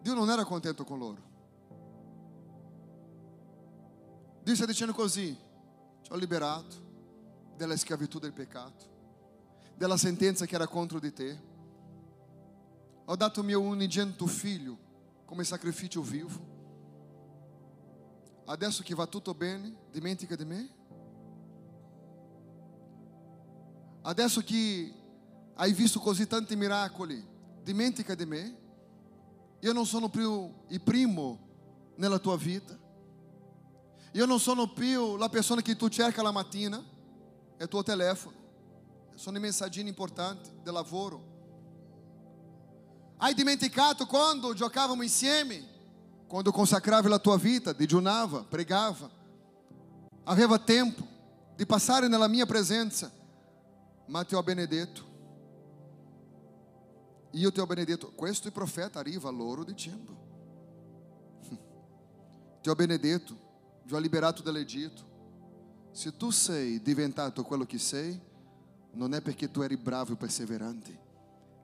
[0.00, 1.28] Dio non era contento con loro.
[4.42, 5.36] Dio sta dicendo così:
[6.02, 6.88] ti ho liberato
[7.56, 8.86] dalla schiavitù del peccato,
[9.76, 11.48] della sentenza che era contro di te.
[13.04, 14.78] Ho dato mio unigenito figlio
[15.24, 16.48] come sacrificio vivo.
[18.46, 20.70] Adesso che va tutto bene, dimentica di me.
[24.02, 24.94] Adesso che
[25.54, 27.24] hai visto così tanti miracoli,
[27.62, 28.58] dimentica di me.
[29.60, 31.38] Io non sono più il primo
[31.96, 32.78] nella tua vita.
[34.12, 36.82] Io non sono più la persona che tu cerca la mattina,
[37.56, 38.36] è il tuo telefono.
[39.14, 41.28] Sono i messaggini importanti del lavoro.
[43.18, 45.62] Hai dimenticato quando giocavamo insieme?
[46.26, 49.10] Quando consacravi la tua vita, digiunava, pregava,
[50.24, 51.06] aveva tempo
[51.54, 53.10] di passare nella mia presenza,
[54.06, 55.09] ma ti ho benedetto.
[57.32, 58.10] Io ti ho benedetto.
[58.12, 60.16] Questo il profeta arriva loro dicendo:
[62.60, 63.36] ti ho benedetto,
[63.86, 65.08] ti ho liberato dall'Egitto.
[65.92, 68.18] Se tu sei diventato quello che sei,
[68.92, 70.98] non è perché tu eri bravo e perseverante,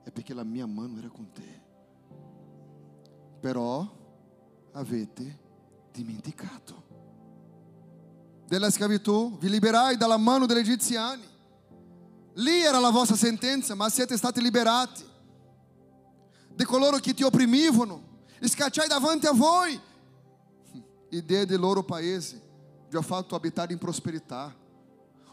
[0.03, 1.61] è perché la mia mano era con te.
[3.39, 3.85] Però
[4.73, 5.39] avete
[5.91, 6.85] dimenticato.
[8.47, 11.23] Della schiavitù vi liberai dalla mano degli egiziani.
[12.35, 15.03] Lì era la vostra sentenza, ma siete stati liberati.
[16.57, 18.01] De coloro che ti opprimivano,
[18.41, 19.79] scacciai davanti a voi
[21.07, 22.41] e diede loro paese.
[22.89, 24.55] Vi ho fatto abitare in prosperità.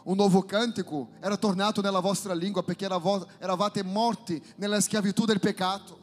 [0.03, 5.97] Un nuovo cantico era tornato nella vostra lingua perché eravate morti nella schiavitù del peccato.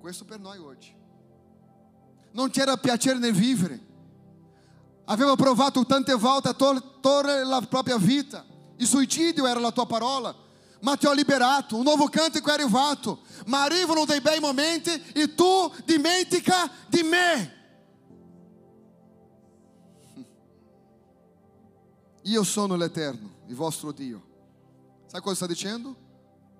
[0.00, 0.94] Questo per noi oggi.
[2.32, 3.78] Non c'era piacere nel vivere.
[5.04, 8.42] Aveva provato tante volte a togliere la propria vita.
[8.76, 10.34] Il suicidio era la tua parola.
[10.86, 13.22] Ma ti ho liberato, un nuovo cantico è arrivato.
[13.46, 17.54] Ma arrivano dei bei momenti e tu dimentica di me.
[22.22, 24.22] Io sono l'Eterno, il vostro Dio.
[25.06, 25.96] Sai cosa sta dicendo?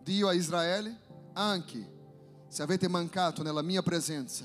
[0.03, 1.03] Dio a Israele,
[1.35, 1.95] anche
[2.49, 4.45] se avete mancato nella mia presenza,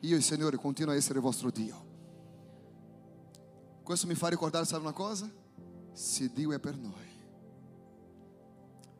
[0.00, 1.84] io il Signore continuo a essere vostro Dio.
[3.84, 5.30] Questo mi fa ricordare, sabe una cosa?
[5.92, 7.13] Se Dio è per noi,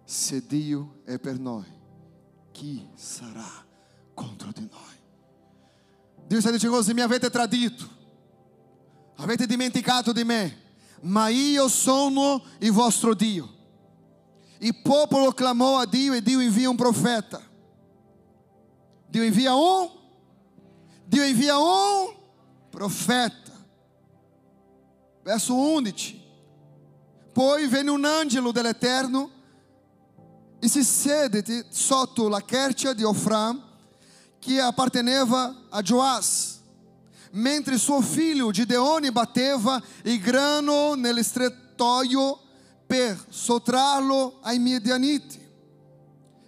[0.05, 1.64] se Dio è per noi,
[2.53, 3.64] chi sarà
[4.12, 5.03] contro di noi?
[6.27, 7.88] Dio sta dicendo così, mi avete tradito,
[9.17, 10.62] avete dimenticato di me,
[11.03, 13.53] ma io sono il vostro Dio.
[14.59, 17.43] Il popolo clamò a Dio e Dio invia un profeta.
[19.09, 19.90] Dio invia um,
[21.05, 22.14] Dio invia um
[22.71, 23.53] profeta.
[25.23, 26.23] Verso 11.
[27.33, 29.31] Poi venne un angelo dell'Eterno
[30.64, 33.62] e si sedette sotto la quercia di Ofram
[34.38, 36.59] che apparteneva a Joás
[37.33, 42.40] mentre suo figlio Gideone batteva il grano nel strettoio
[42.87, 45.38] per sottrarlo ai Midianiti.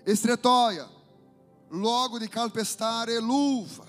[0.03, 0.89] Estrettoia,
[1.69, 3.85] luogo di calpestare l'uva,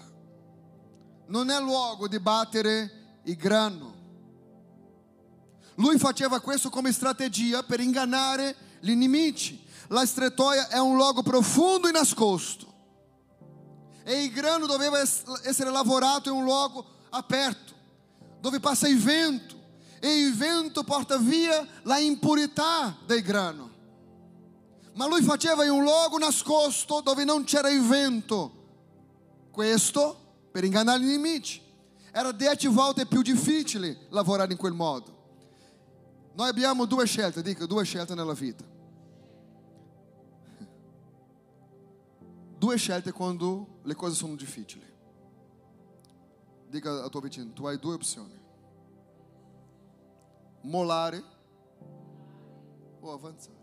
[1.28, 3.96] non è luogo di battere il grano.
[5.76, 9.66] Lui faceva questo come strategia per ingannare gli nemici.
[9.88, 12.68] La strettoia è un luogo profondo e nascosto
[14.08, 17.74] e il grano doveva essere lavorato in un luogo aperto,
[18.40, 19.54] dove passa il vento,
[20.00, 23.70] e il vento porta via la impurità del grano.
[24.94, 28.52] Ma lui faceva in un luogo nascosto dove non c'era il vento.
[29.52, 30.18] Questo
[30.54, 31.62] per ingannare gli nemici.
[32.10, 35.16] Era dieci volte più difficile lavorare in quel modo.
[36.34, 38.64] Noi abbiamo due scelte, dico due scelte nella vita.
[42.58, 44.86] Due scelte quando le cose sono difficili.
[46.70, 48.36] Dica a tuo vicino, tu hai due opzioni.
[50.62, 51.24] Molare
[53.00, 53.56] o avanzare.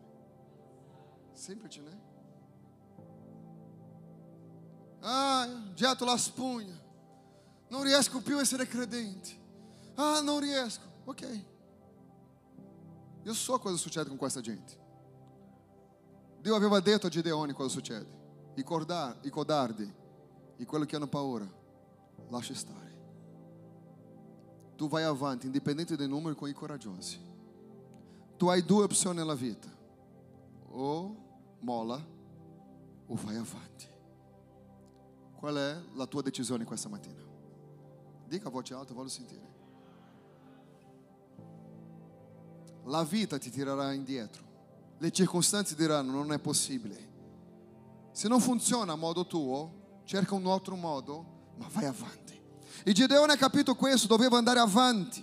[1.32, 2.00] Semplice, né?
[5.00, 6.80] Ah, getto la spugna.
[7.68, 9.42] Non riesco più a essere credente.
[9.96, 10.84] Ah, non riesco.
[11.04, 11.44] Ok.
[13.24, 14.82] Io so cosa succede con questa gente.
[16.40, 18.13] Dio aveva detto a Gideone cosa succede.
[18.54, 19.92] I, cordar, i codardi
[20.56, 21.46] e quello che hanno paura,
[22.28, 22.82] lascia stare.
[24.76, 27.20] Tu vai avanti, indipendente del numero, com i coraggiosi.
[28.36, 29.68] Tu hai due opzioni nella vita:
[30.68, 31.16] o
[31.60, 32.04] mola
[33.06, 33.86] o vai avanti.
[35.36, 37.22] Qual è la tua decisione questa mattina?
[38.26, 39.52] Dica a voce alta, voglio sentire.
[42.84, 44.42] La vita ti tirerà indietro.
[44.98, 47.12] Le circostanze diranno non è possibile.
[48.14, 52.40] Se non funziona a modo tuo, cerca un altro modo, ma vai avanti.
[52.84, 55.20] E Gideone ha capito questo, doveva andare avanti.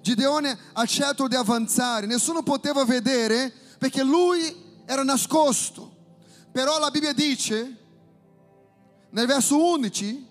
[0.00, 5.96] Gideone ha scelto di avanzare, nessuno poteva vedere perché lui era nascosto.
[6.52, 7.76] Però la Bibbia dice,
[9.10, 10.24] nel verso 11,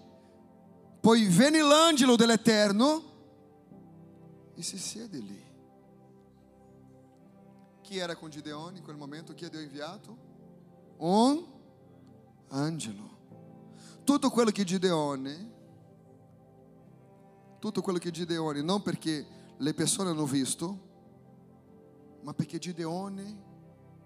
[1.02, 3.04] poi venne l'angelo dell'Eterno
[4.56, 5.46] e si siede lì.
[7.82, 9.34] Chi era con Gideone in quel momento?
[9.34, 10.18] Chi Dio ha inviato?
[11.00, 11.56] Un
[12.50, 13.16] angelo.
[14.04, 15.56] Tutto quello che Gideone,
[17.60, 19.26] tutto quello che Gideone, non perché
[19.58, 20.86] le persone hanno visto,
[22.22, 23.44] ma perché Gideone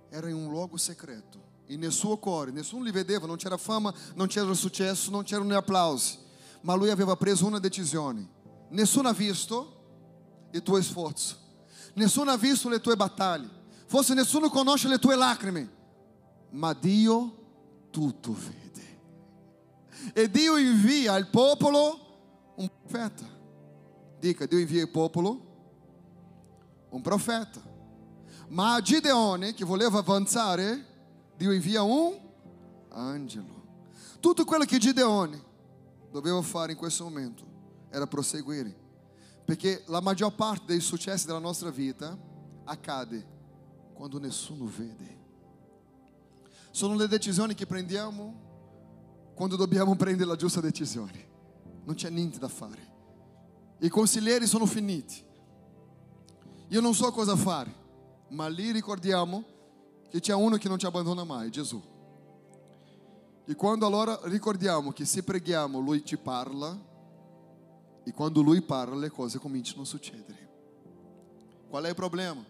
[0.10, 1.50] era in un luogo segreto.
[1.66, 5.56] E nel suo cuore, nessuno li vedeva, non c'era fama, non c'era successo, non c'erano
[5.56, 6.18] applausi.
[6.62, 8.28] Ma lui aveva preso una decisione.
[8.70, 11.38] Nessuno ha visto il tuo sforzo.
[11.94, 13.50] Nessuno ha visto le tue battaglie.
[13.86, 15.70] Forse nessuno conosce le tue lacrime.
[16.52, 17.41] Ma Dio
[17.92, 19.00] tutto vede.
[20.14, 23.26] E Dio invia al popolo un profeta.
[24.20, 25.50] Dica, Dio invia il popolo,
[26.90, 27.62] un profeta.
[28.50, 30.86] Ma a Gideone, che voleva avanzare,
[31.38, 32.18] Dio invia un
[32.90, 33.60] angelo.
[34.20, 35.42] Tutto quello che Gideone
[36.12, 37.44] doveva fare in questo momento
[37.90, 38.76] era proseguire.
[39.46, 42.18] Perché la maggior parte dei successi della nostra vita
[42.64, 43.26] accade
[43.94, 45.21] quando nessuno vede.
[46.72, 48.50] Sono le decisioni che prendiamo
[49.36, 51.30] quando dobbiamo prendere la giusta decisione.
[51.84, 52.90] Non c'è niente da fare.
[53.80, 55.24] I consiglieri sono finiti.
[56.70, 57.74] Io non so cosa fare,
[58.30, 59.44] ma lì ricordiamo
[60.10, 61.82] che c'è uno che non ci abbandona mai, Gesù.
[63.46, 66.90] E quando allora ricordiamo che se preghiamo Lui ci parla,
[68.04, 70.50] e quando Lui parla le cose cominciano a succedere.
[71.70, 72.44] Qual è il problema?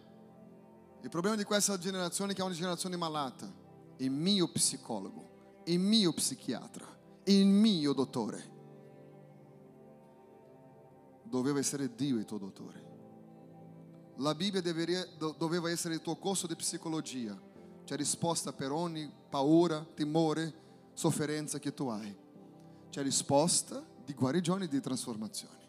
[1.01, 3.61] Il problema di questa generazione che è una generazione malata.
[4.02, 6.88] Il mio psicologo, il mio psichiatra,
[7.26, 8.49] il mio dottore.
[11.22, 12.89] Doveva essere Dio il tuo dottore.
[14.18, 15.06] La Bibbia deveria,
[15.38, 17.39] doveva essere il tuo corso di psicologia.
[17.84, 20.52] C'è risposta per ogni paura, timore,
[20.93, 22.18] sofferenza che tu hai.
[22.89, 25.60] C'è risposta di guarigione e di trasformazione.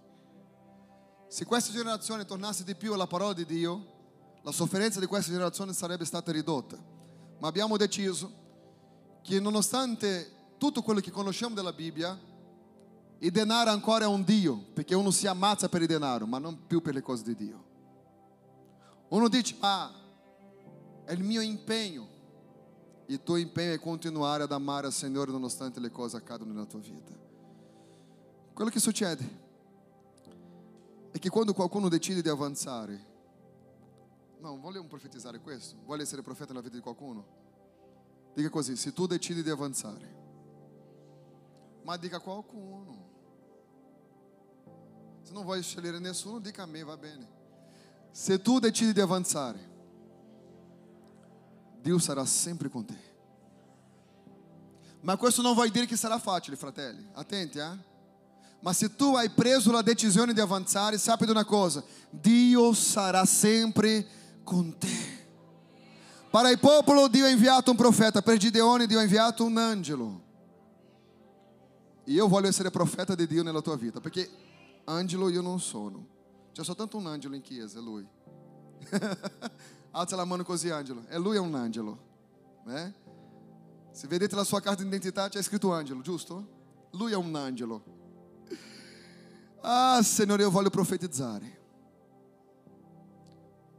[1.29, 5.75] Se questa generazione tornasse di più alla parola di Dio, la sofferenza di questa generazione
[5.75, 6.92] sarebbe stata ridotta.
[7.43, 8.31] Ma abbiamo deciso
[9.21, 12.17] che nonostante tutto quello che conosciamo della Bibbia,
[13.19, 16.69] il denaro ancora è un Dio, perché uno si ammazza per il denaro, ma non
[16.69, 17.65] più per le cose di Dio.
[19.09, 19.93] Uno dice, ah,
[21.05, 22.07] è il mio impegno.
[23.07, 26.79] Il tuo impegno è continuare ad amare il Signore nonostante le cose accadano nella tua
[26.79, 27.13] vita.
[28.55, 29.41] Quello che succede
[31.11, 33.12] è che quando qualcuno decide di avanzare,
[34.43, 37.25] non voglio profetizzare questo, voglio essere profeta nella vita di qualcuno.
[38.35, 40.21] Dica così, se tu decidi di avanzare,
[41.85, 43.11] ma dica a qualcuno.
[45.23, 47.41] Se non vuoi scegliere nessuno, dica a me, va bene.
[48.11, 49.71] Se tu decidi di avanzare,
[51.81, 53.11] Dio sarà sempre con te.
[55.01, 57.09] Ma questo non vuol dire che sarà facile, fratelli.
[57.13, 57.91] Attenti, eh?
[58.61, 63.25] Ma se tu hai preso la decisione di avanzare, sappi di una cosa: Dio sarà
[63.25, 64.21] sempre con te.
[66.31, 70.23] Para il popolo Dio ha inviato un profeta, per Gideone Dio ha inviato un angelo.
[72.05, 74.29] E io voglio essere profeta di Dio nella tua vita, perché
[74.85, 76.07] angelo io non sono.
[76.53, 78.07] C'è soltanto un angelo in chiesa, è lui.
[79.93, 81.05] Alza la mano così, angelo.
[81.09, 81.99] E lui è un angelo.
[82.67, 82.93] Eh?
[83.91, 86.89] Se vedete la sua carta d'identità c'è scritto angelo, giusto?
[86.93, 87.85] Lui è un angelo.
[89.61, 91.61] Ah, Signore, io voglio profetizzare.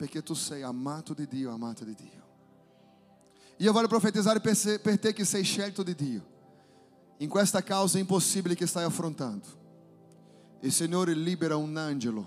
[0.04, 2.22] Perché tu sei amato di Dio, amato di Dio.
[3.56, 6.26] Io voglio profetizzare per, te che sei scelto di Dio
[7.20, 9.47] in questa causa impossibile che stai affrontando.
[10.60, 12.26] Il Signore libera un angelo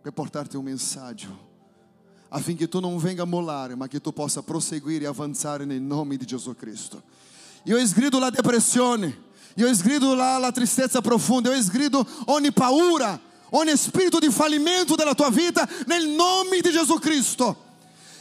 [0.00, 1.50] per portarti un messaggio
[2.30, 6.16] affinché tu non venga a mollare, ma che tu possa proseguire e avanzare nel nome
[6.16, 7.02] di Gesù Cristo.
[7.64, 9.24] Io esgrido la depressione,
[9.56, 13.20] io esgrido la, la tristezza profonda, io esgrido ogni paura,
[13.52, 17.70] ogni spirito di fallimento della tua vita nel nome di Gesù Cristo.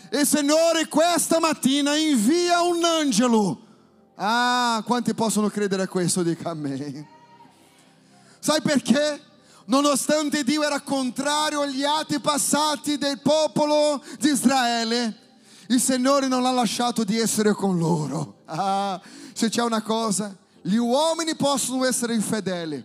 [0.09, 3.61] E Signore, questa mattina invia un angelo.
[4.15, 6.21] Ah, quanti possono credere a questo?
[6.21, 7.07] Dica a me.
[8.39, 9.21] Sai perché?
[9.65, 15.17] Nonostante Dio era contrario agli atti passati del popolo di Israele,
[15.67, 18.39] il Signore non ha lasciato di essere con loro.
[18.45, 18.99] Ah,
[19.31, 22.83] se c'è una cosa, gli uomini possono essere infedeli,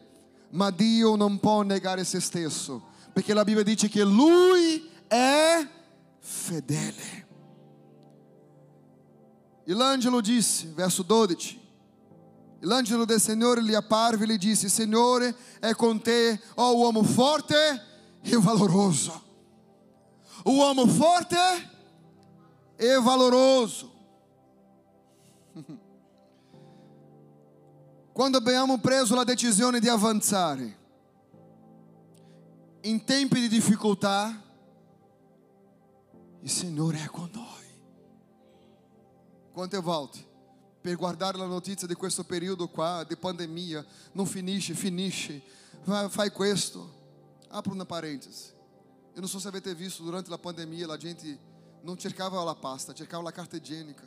[0.50, 2.82] ma Dio non può negare se stesso,
[3.12, 5.66] perché la Bibbia dice che Lui è
[6.18, 7.26] fedele.
[9.64, 11.60] E l'angelo disse, verso 12,
[12.60, 17.02] l'angelo del Signore gli apparve e gli disse, Signore è con te, ó oh, uomo
[17.02, 17.82] forte
[18.22, 19.22] e valoroso.
[20.44, 21.36] Uomo forte
[22.76, 23.95] e valoroso.
[28.16, 30.78] Quando abbiamo preso la decisione di avanzare,
[32.80, 34.42] in tempi di difficoltà,
[36.40, 37.66] il Signore è con noi.
[39.52, 40.26] Quante volte
[40.80, 45.42] per guardare la notizia di questo periodo qua di pandemia non finisce, finisce,
[46.08, 46.94] fai questo.
[47.50, 48.50] Apro una parentesi.
[49.14, 51.38] Eu não sei se avete visto durante a pandemia a gente
[51.82, 54.04] não cercava a pasta, cercava a carta higiênica.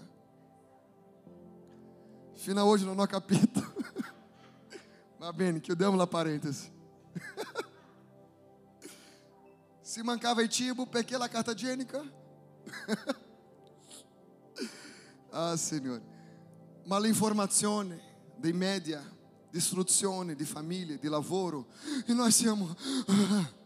[2.37, 3.77] Fino a hoje não ho capito.
[5.19, 6.71] Va bene, chiudiamo la parentesi.
[9.81, 12.01] Se mancava il cibo, perché la carta igienica?
[15.31, 16.01] ah, Signore.
[16.85, 18.01] Ma l'informazione
[18.37, 19.03] dei media,
[19.51, 21.67] di istruzione, di famiglia, di lavoro,
[22.05, 22.73] e noi siamo...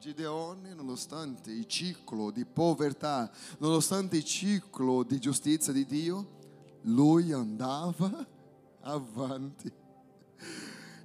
[0.00, 8.26] Gideone, nonostante il ciclo di povertà, nonostante il ciclo di giustizia di Dio, lui andava
[8.80, 9.82] avanti.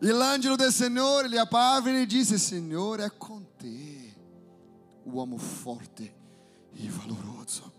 [0.01, 4.15] E l'angelo del Signore gli apparve e disse: Signore è con te,
[5.03, 6.15] uomo forte
[6.71, 7.73] e valoroso.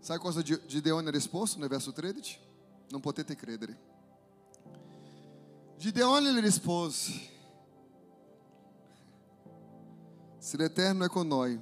[0.00, 2.38] Sai cosa Gideone ha risposto nel verso 13?
[2.88, 3.78] Non potete credere.
[5.76, 7.12] Gideone gli rispose:
[10.38, 11.60] Se l'Eterno è con noi,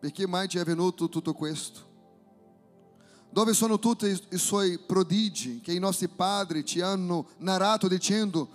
[0.00, 1.91] perché mai ti è venuto tutto questo?
[3.32, 8.50] Dove sono tutti i suoi prodigi che i nostri padri ti hanno narrato dicendo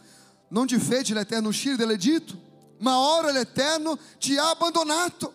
[0.49, 2.45] non ti fece l'Eterno uscire dall'Egitto?
[2.79, 5.33] Ma ora l'Eterno ti ha abbandonato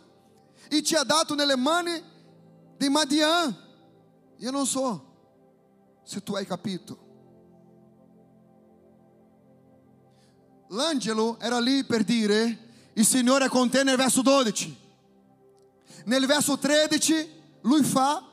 [0.68, 2.00] e ti ha dato nelle mani
[2.76, 3.54] di Madian.
[4.38, 5.10] Io non so
[6.04, 7.10] se tu hai capito.
[10.68, 14.78] L'angelo era lì per dire il Signore è con te nel verso 12.
[16.04, 18.30] Nel verso 13 lui fa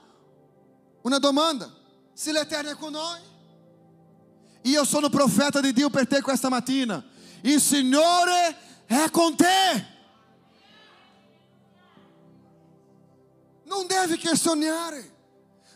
[1.01, 1.71] una domanda.
[2.13, 3.19] Se l'Eterno è con noi?
[4.63, 7.03] Io sono profeta di Dio per te questa mattina.
[7.41, 9.97] Il Signore è con te.
[13.63, 15.15] Non devi questionare.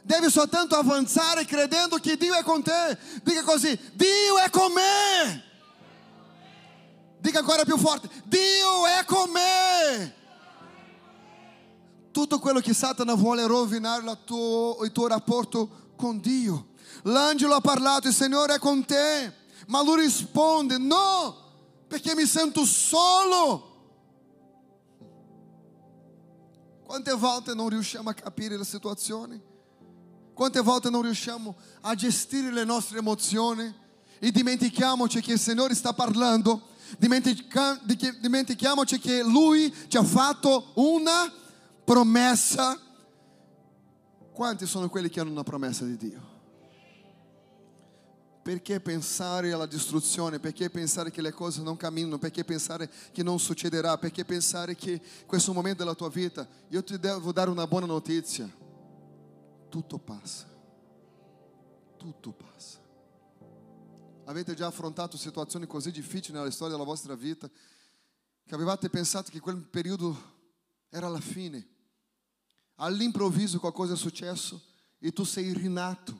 [0.02, 2.98] Devi soltanto avanzare credendo che Dio è con te.
[3.24, 5.44] Dica così: Dio è con me.
[7.20, 10.22] Dica ancora più forte: Dio è con me.
[12.14, 16.68] Tutto quello che Satana vuole rovinare tuo, il tuo rapporto con Dio.
[17.06, 19.34] L'angelo ha parlato, il Signore è con te.
[19.66, 21.36] Ma lui risponde: No,
[21.88, 23.72] perché mi sento solo.
[26.86, 29.42] Quante volte non riusciamo a capire le situazioni?
[30.36, 33.74] Quante volte non riusciamo a gestire le nostre emozioni
[34.20, 36.70] e dimentichiamoci che il Signore sta parlando
[38.20, 41.42] dimentichiamoci che Lui ci ha fatto una
[41.84, 42.80] promessa.
[44.32, 46.32] Quanti sono quelli che hanno una promessa di Dio?
[48.44, 50.38] Perché pensare alla distruzione?
[50.38, 52.18] Perché pensare che le cose non camminano?
[52.18, 53.98] Perché pensare che non succederà?
[53.98, 58.50] Perché pensare che questo momento della tua vita, io ti devo dare una buona notizia.
[59.70, 60.46] Tutto passa.
[61.96, 62.80] Tutto passa.
[64.26, 67.50] Avete già affrontato situazioni così difficili nella storia della vostra vita
[68.46, 70.18] che avevate pensato che quel periodo
[70.90, 71.73] era la fine.
[72.76, 74.62] All'improvviso qualcosa è successo
[75.00, 76.20] e tu sei rinato,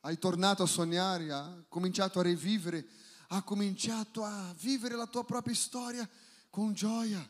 [0.00, 2.86] hai tornato a sognare, hai cominciato a rivivere,
[3.28, 6.08] hai cominciato a vivere la tua propria storia
[6.50, 7.28] con gioia.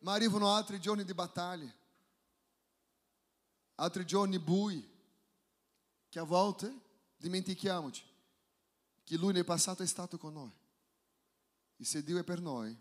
[0.00, 1.72] Ma arrivano altri giorni di battaglia,
[3.76, 4.84] altri giorni bui,
[6.08, 6.74] che a volte
[7.16, 8.02] dimentichiamoci
[9.04, 10.52] che Lui nel passato è stato con noi.
[11.76, 12.76] E se Dio è per noi,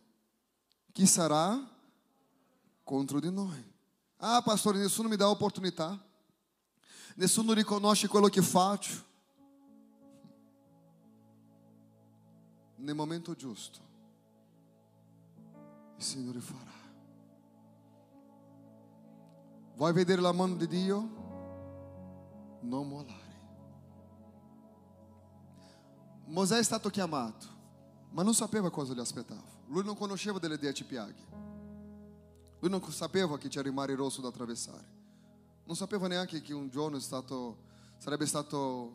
[0.92, 1.60] chi sarà
[2.84, 3.71] contro di noi?
[4.24, 6.00] Ah, pastore, nessuno mi dà opportunità,
[7.16, 9.04] nessuno riconosce quello che faccio.
[12.76, 13.80] Nel momento giusto,
[15.98, 16.70] il Signore farà.
[19.76, 21.00] Vuoi vedere la mano di Dio?
[22.62, 23.40] Non mollare.
[26.26, 27.48] Mosè è stato chiamato,
[28.12, 29.42] ma non sapeva cosa gli aspettava.
[29.66, 31.51] Lui non conosceva delle dieci piaghe.
[32.62, 35.00] Lui non sapeva che c'era il mare rosso da attraversare.
[35.66, 37.58] Non sapeva neanche che un giorno stato,
[37.98, 38.92] sarebbe stato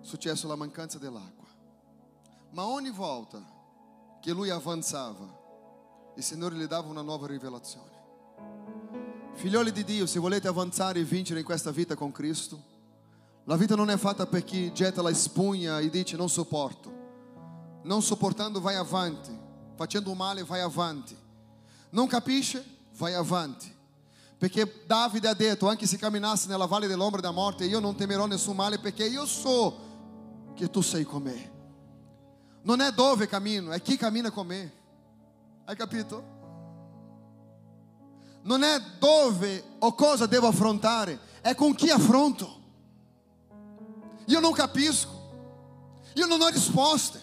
[0.00, 1.46] successo la mancanza dell'acqua.
[2.50, 3.42] Ma ogni volta
[4.20, 5.44] che lui avanzava,
[6.14, 7.94] il Signore gli dava una nuova rivelazione.
[9.34, 12.62] Figlioli di Dio, se volete avanzare e vincere in questa vita con Cristo,
[13.44, 16.94] la vita non è fatta per chi getta la spugna e dice non sopporto.
[17.82, 19.36] Non sopportando vai avanti,
[19.74, 21.24] facendo male vai avanti.
[21.96, 22.62] Non capisce?
[22.98, 23.74] Vai avanti.
[24.36, 28.26] Perché Davide ha detto, anche se camminassi nella valle dell'ombra della morte, io non temerò
[28.26, 31.52] nessun male perché io so che tu sei con me.
[32.64, 34.72] Non è dove cammino, è chi cammina con me.
[35.64, 36.34] Hai capito?
[38.42, 42.60] Non è dove o cosa devo affrontare, è con chi affronto.
[44.26, 45.14] Io non capisco.
[46.12, 47.22] Io non ho risposte.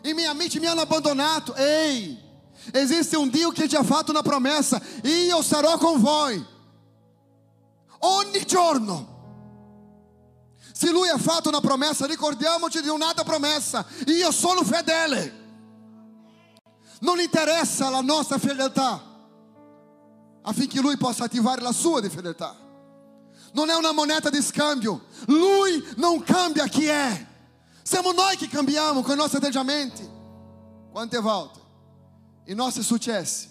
[0.00, 1.54] E miei amici mi hanno abbandonato.
[1.54, 2.28] Ei,
[2.72, 4.80] existe um Dio que ti ha fatto una promessa.
[5.02, 6.44] Eu sarò con voi.
[8.00, 9.18] Ogni giorno.
[10.72, 13.84] Se Lui ha fatto una promessa, ricordiamoci di un'altra promessa.
[14.06, 15.38] E io sono fedele.
[17.00, 19.02] Non interessa la nostra fedeltà,
[20.42, 22.56] affinché Lui possa attivare la sua di fedeltà.
[23.52, 25.04] Non è una moneta di scambio.
[25.26, 27.26] Lui non cambia chi è.
[27.82, 30.08] Siamo noi che cambiamo com i nostri atteggiamenti.
[30.92, 31.59] Quante volte
[32.44, 33.48] i nostri successi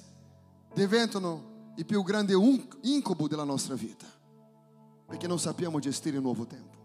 [0.74, 2.34] diventano il più grande
[2.82, 4.06] incubo della nostra vita,
[5.06, 6.78] perché non sappiamo gestire il nuovo tempo,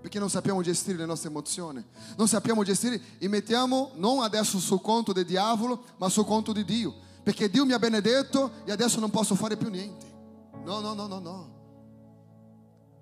[0.00, 1.84] perché non sappiamo gestire le nostre emozioni,
[2.16, 6.64] non sappiamo gestire e mettiamo non adesso sul conto del diavolo, ma sul conto di
[6.64, 10.10] Dio, perché Dio mi ha benedetto e adesso non posso fare più niente.
[10.64, 11.60] No, no, no, no, no.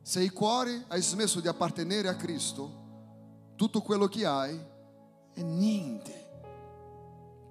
[0.03, 2.79] Se il cuore hai smesso di appartenere a Cristo,
[3.55, 4.59] tutto quello che hai
[5.33, 6.20] è niente.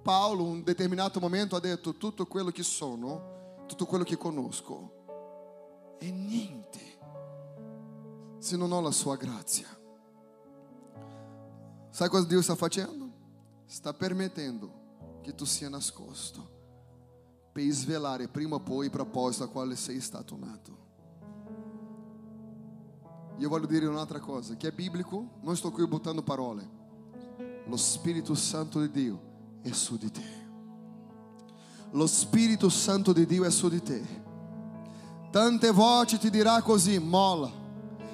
[0.01, 5.97] Paolo, in un determinato momento, ha detto: Tutto quello che sono, tutto quello che conosco,
[5.99, 6.79] è niente
[8.39, 9.67] se non ho la sua grazia.
[11.89, 13.11] Sai cosa Dio sta facendo?
[13.65, 16.57] Sta permettendo che tu sia nascosto
[17.51, 20.87] per svelare prima o poi il proposito a quale sei stato nato.
[23.37, 26.77] Io voglio dire un'altra cosa, che è biblico, non sto qui buttando parole.
[27.65, 29.28] Lo Spirito Santo di Dio
[29.61, 30.37] è su di te.
[31.91, 34.01] Lo Spirito Santo di Dio è su di te.
[35.31, 37.51] Tante volte ti dirà così, molla.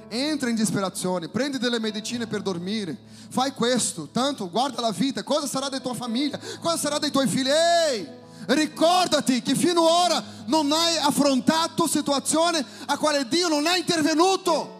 [0.07, 2.97] Entra in disperazione, prendi delle medicine per dormire,
[3.29, 7.27] fai questo, tanto guarda la vita, cosa sarà della tua famiglia, cosa sarà dei tuoi
[7.27, 7.49] figli.
[7.49, 8.07] Ehi,
[8.47, 14.73] ricordati che fino ora non hai affrontato situazioni a quale Dio non è intervenuto.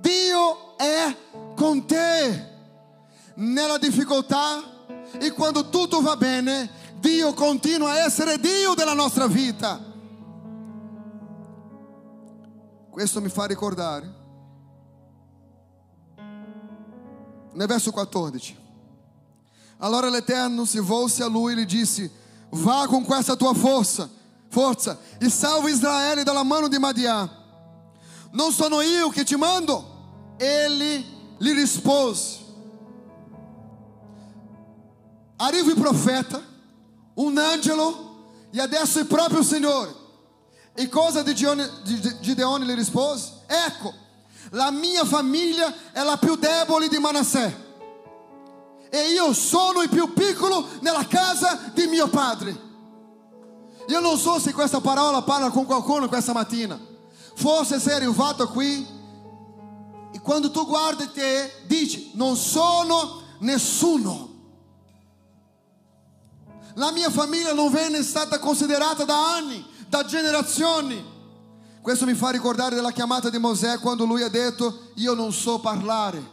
[0.00, 1.16] Dio è
[1.54, 2.52] con te
[3.36, 4.62] nella difficoltà
[5.18, 9.92] e quando tutto va bene, Dio continua a essere Dio della nostra vita.
[12.90, 14.22] Questo mi fa ricordare
[17.52, 18.62] nel verso 14.
[19.78, 22.10] Allora l'Eterno si volse a lui e gli disse:
[22.50, 24.08] Vá com questa tua força,
[24.48, 27.28] forza, e salva Israele dalla mano di Madian.
[28.30, 30.36] Non sono io che ti mando?
[30.38, 31.04] Ele
[31.36, 32.43] lhe rispose:
[35.36, 36.42] Arriva il profeta,
[37.14, 38.12] un angelo,
[38.50, 40.02] e adesso il proprio Signore.
[40.74, 43.42] E cosa di Gideone, lhe rispose?
[43.46, 43.92] Ecco,
[44.50, 47.62] la mia famiglia è la più debole di Manassè.
[48.90, 52.72] E io sono il più piccolo nella casa di mio padre.
[53.88, 56.78] Io non so se questa parola parla con qualcuno questa mattina.
[57.34, 58.86] Forse sei arrivato qui
[60.12, 64.33] e quando tu guardi te dici non sono nessuno.
[66.74, 71.12] La mia famiglia non viene stata considerata da anni, da generazioni.
[71.80, 75.60] Questo mi fa ricordare della chiamata di Mosè quando lui ha detto io non so
[75.60, 76.32] parlare.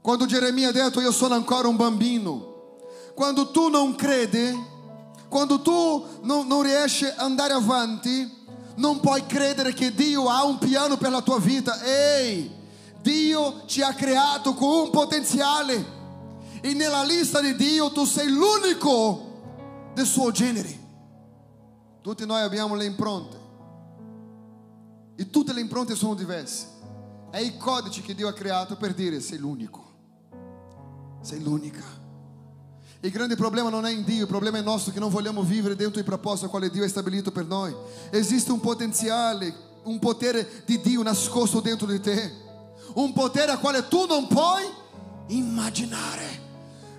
[0.00, 2.54] Quando Geremia ha detto io sono ancora un bambino.
[3.14, 4.56] Quando tu non credi,
[5.28, 8.44] quando tu non, non riesci ad andare avanti,
[8.76, 11.82] non puoi credere che Dio ha un piano per la tua vita.
[11.82, 12.50] Ehi,
[13.02, 15.94] Dio ti ha creato con un potenziale
[16.60, 19.25] e nella lista di Dio tu sei l'unico
[19.96, 20.84] del suo genere.
[22.02, 23.38] Tutti noi abbiamo le impronte
[25.16, 26.66] e tutte le impronte sono diverse.
[27.30, 29.84] È il codice che Dio ha creato per dire sei l'unico,
[31.22, 31.82] sei l'unica.
[33.00, 35.74] Il grande problema non è in Dio, il problema è nostro che non vogliamo vivere
[35.74, 37.74] dentro il proposito al quale Dio ha stabilito per noi.
[38.10, 39.50] Esiste un potenziale,
[39.84, 42.32] un potere di Dio nascosto dentro di te,
[42.96, 44.62] un potere al quale tu non puoi
[45.28, 46.44] immaginare.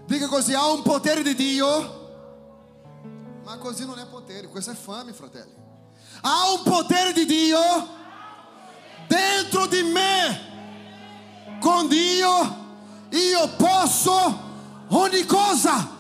[0.08, 1.97] Dica così, ha un potere di Dio,
[3.48, 5.56] ma così non è potere, questo è fame, fratelli.
[6.20, 7.60] Ha un potere di Dio
[9.08, 11.58] dentro di me.
[11.62, 12.66] Con Dio
[13.10, 14.40] io posso
[14.90, 15.96] ogni cosa.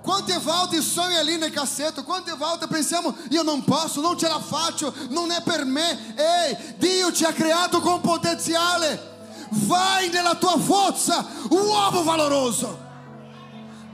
[0.00, 4.94] Quante volte sonho ali nel cassetto, quante volte pensiamo io non posso, ce la faccio,
[5.10, 6.16] non è per me.
[6.16, 9.08] Ehi, Dio ti ha creato con potenziale.
[9.50, 12.88] Vai nella tua forza, uomo valoroso.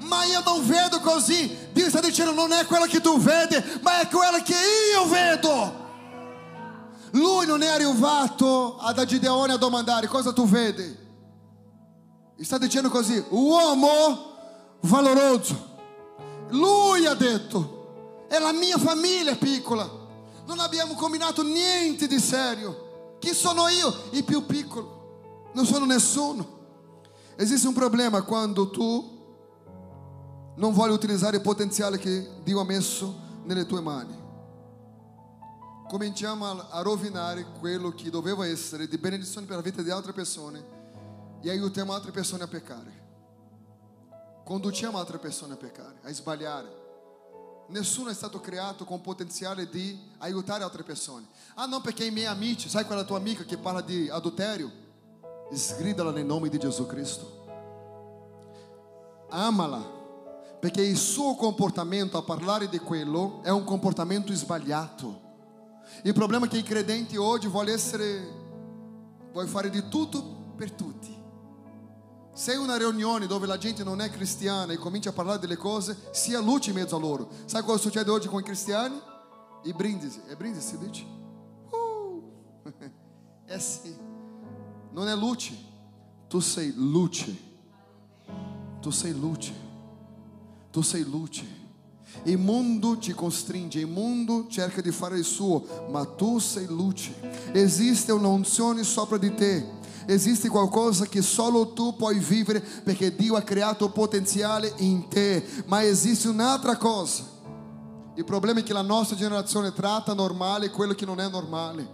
[0.02, 1.65] Ma io non vedo così.
[1.76, 4.54] Dio sta dicendo non è quella che tu vedi, ma è quella che
[4.94, 5.84] io vedo.
[7.10, 10.96] Lui non è arrivato ad Gideone a domandare cosa tu vedi.
[12.40, 15.74] Sta dicendo così, uomo valoroso.
[16.48, 19.86] Lui ha detto, è la mia famiglia piccola.
[20.46, 23.16] Non abbiamo combinato niente di serio.
[23.18, 23.94] Chi sono io?
[24.12, 25.50] Il più piccolo.
[25.52, 26.54] Non sono nessuno.
[27.36, 29.15] Esiste un problema quando tu
[30.56, 34.24] non vuole utilizzare il potenziale che Dio ha messo nelle tue mani.
[35.88, 40.74] Cominciamo a rovinare quello che doveva essere di benedizione per la vita di altre persone
[41.40, 43.04] e aiutiamo altre persone a peccare.
[44.44, 46.84] Conduciamo altre persone a peccare, a sbagliare.
[47.68, 51.26] Nessuno è stato creato con potenziale di aiutare altre persone.
[51.54, 54.70] Ah, non perché i miei amici, sai quella tua amica che parla di adultério?
[55.52, 57.44] Sgridala nel nome di Gesù Cristo.
[59.28, 59.95] Amala
[60.60, 65.24] Perché il suo comportamento a parlare di quello è un comportamento sbagliato.
[66.02, 68.28] Il problema è che i credenti oggi vogliono essere,
[69.32, 70.22] vogliono fare di tutto
[70.56, 71.14] per tutti.
[72.32, 75.56] Se è una riunione dove la gente non è cristiana e comincia a parlare delle
[75.56, 77.30] cose, sia luce in mezzo a loro.
[77.46, 79.00] Sai cosa succede oggi con i cristiani?
[79.62, 80.20] I brindisi.
[80.26, 81.04] È brindisi si dice?
[81.70, 82.22] Uh!
[83.48, 83.96] É sì.
[84.90, 85.56] Non è luce.
[86.28, 87.34] Tu sei luce.
[88.80, 89.65] Tu sei luce.
[90.76, 91.42] Tu sei luce.
[92.24, 97.14] Il mondo ti costringe, il mondo cerca di fare il suo, ma tu sei luce.
[97.52, 99.66] Esiste un'unzione sopra di te.
[100.04, 105.82] Esiste qualcosa che solo tu puoi vivere perché Dio ha creato potenziale in te, ma
[105.82, 107.24] esiste un'altra cosa.
[108.14, 111.88] Il problema è che la nostra generazione tratta normale quello che non è normale.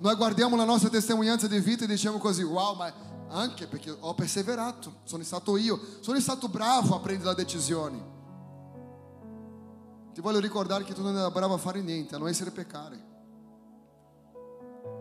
[0.00, 2.92] Noi guardiamo la nostra testimonianza di vita e diciamo così, wow, ma
[3.30, 8.16] anche perché ho perseverato, sono stato io, sono stato bravo a prendere le decisioni.
[10.18, 13.00] Ti voglio ricordare che tu non eri bravo a fare niente, a non essere peccare.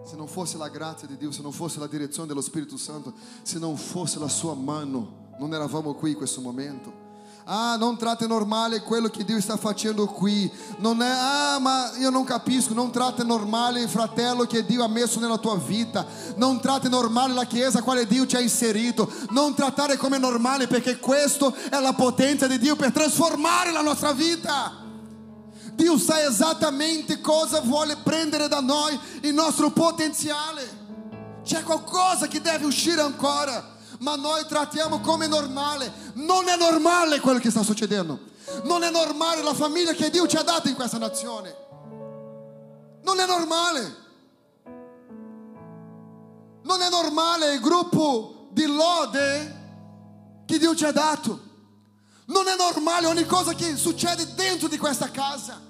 [0.05, 3.15] Se non fosse la grazia di Dio, se non fosse la direzione dello Spirito Santo,
[3.41, 6.93] se non fosse la sua mano, non eravamo qui in questo momento.
[7.45, 10.51] Ah, non tratta normale quello che Dio sta facendo qui.
[10.78, 12.76] Non è, ah, ma io non capisco.
[12.76, 16.05] Non tratta normale il fratello che Dio ha messo nella tua vita.
[16.36, 19.11] Non tratta normale la chiesa quale Dio ti ha inserito.
[19.32, 24.11] Non trattare come normale perché questo è la potenza di Dio per trasformare la nostra
[24.11, 24.86] vita.
[25.78, 30.86] Dio sa esattamente cosa vuole prendere da noi il nostro potenziale.
[31.44, 35.92] C'è qualcosa che deve uscire ancora ma noi trattiamo come normale.
[36.16, 38.20] Non è normale quello che sta succedendo.
[38.64, 41.56] Non è normale la famiglia che Dio ci ha dato in questa nazione.
[43.04, 43.96] Non è normale.
[46.64, 49.56] Non è normale il gruppo di lode
[50.48, 51.46] che Dio ci ha dato.
[52.26, 55.66] Non è normale ogni cosa che succede dentro di questa casa.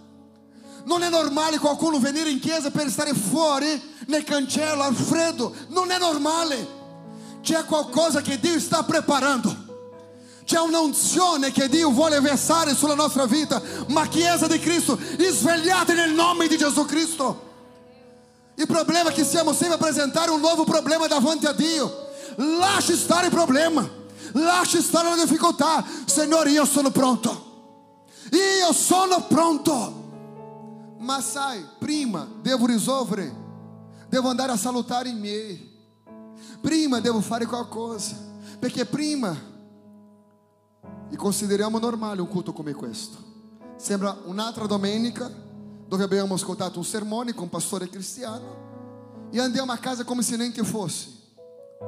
[0.87, 5.53] Non è normale qualcuno venire in chiesa per stare fuori nel cancello al freddo.
[5.67, 6.75] Non è normale.
[7.41, 9.65] C'è qualcosa che Dio sta preparando.
[10.45, 13.61] C'è un'unzione che Dio vuole versare sulla nostra vita.
[13.87, 17.43] Ma Chiesa di Cristo, svegliate nel nome di Gesù Cristo.
[18.55, 22.11] Il problema è che siamo sempre a presentare un nuovo problema davanti a Dio.
[22.37, 23.85] Lasci stare il problema.
[24.31, 25.83] Lasci stare la difficoltà.
[26.05, 27.43] Signore, io sono pronto.
[28.31, 29.96] Io sono pronto.
[30.99, 33.45] Ma sai, prima devo risolvere.
[34.09, 35.75] Devo andare a salutare i miei.
[36.61, 38.15] Prima devo fare qualcosa,
[38.59, 39.35] perché prima
[41.09, 43.17] e consideriamo normale un culto come questo.
[43.77, 45.31] Sembra un'altra domenica
[45.87, 48.65] dove abbiamo ascoltato un sermone con un pastore cristiano
[49.29, 51.15] e andiamo a casa come se niente fosse.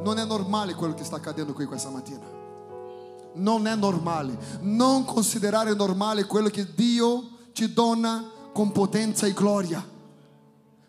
[0.03, 2.38] Non è normale quello che sta accadendo qui questa mattina.
[3.34, 4.38] Non è normale.
[4.62, 9.82] Non considerare normale quello che Dio ci dona con potenza e gloria.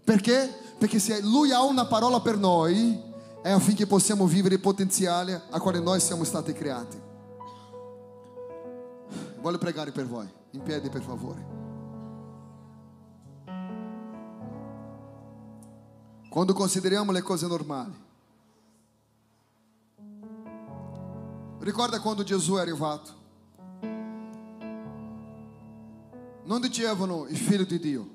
[0.02, 0.52] Perché?
[0.76, 3.00] Perché se Lui ha una parola per noi,
[3.42, 7.00] è affinché possiamo vivere il potenziale a quale noi siamo stati creati.
[9.40, 11.46] Voglio pregare per voi, in piedi per favore.
[16.28, 18.04] Quando consideriamo le cose normali,
[21.60, 23.19] ricorda quando Gesù è arrivato.
[26.44, 28.08] Non dicevano il figlio di Dio.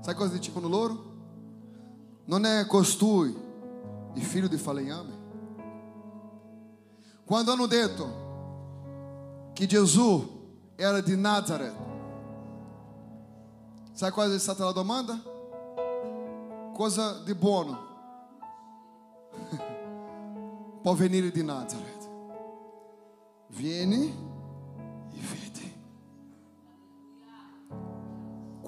[0.00, 1.04] Sai cosa dicevano loro?
[2.24, 3.34] Non è costui
[4.14, 5.18] il figlio di falegname.
[7.24, 10.38] Quando hanno detto che Gesù
[10.74, 11.76] era di Nazareth,
[13.92, 15.22] sai qual è stata la domanda?
[16.72, 17.88] Cosa di buono
[20.82, 22.08] può venire di Nazareth?
[23.48, 24.06] Vieni
[25.12, 25.49] e vedi.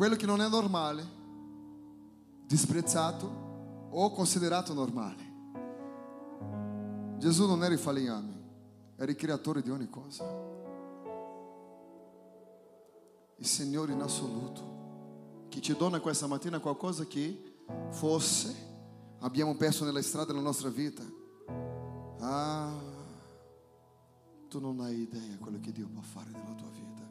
[0.03, 1.07] Quello che non è normale,
[2.44, 5.30] disprezzato o considerato normale.
[7.18, 8.34] Gesù non era il falegname,
[8.96, 10.24] era il creatore di ogni cosa.
[13.36, 18.53] Il Signore in assoluto, che ci dona questa mattina qualcosa che forse
[19.20, 21.05] abbiamo perso nella strada della nostra vita.
[22.18, 22.74] Ah,
[24.48, 27.01] tu non hai idea quello che Dio può fare nella tua vita.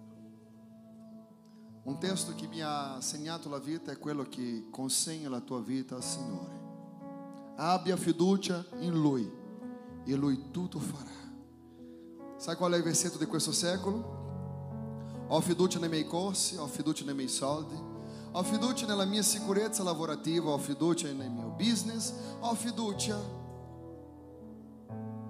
[1.83, 5.95] Un testo che mi ha segnato la vita è quello che consegna la tua vita
[5.95, 6.59] al Signore.
[7.55, 9.29] Abbia fiducia in Lui
[10.05, 11.09] e Lui tutto farà.
[12.37, 15.25] Sai qual è il versetto di questo secolo?
[15.27, 17.75] Ho fiducia nei miei corsi, ho fiducia nei miei soldi,
[18.31, 23.17] ho fiducia nella mia sicurezza lavorativa, ho fiducia nel mio business, ho fiducia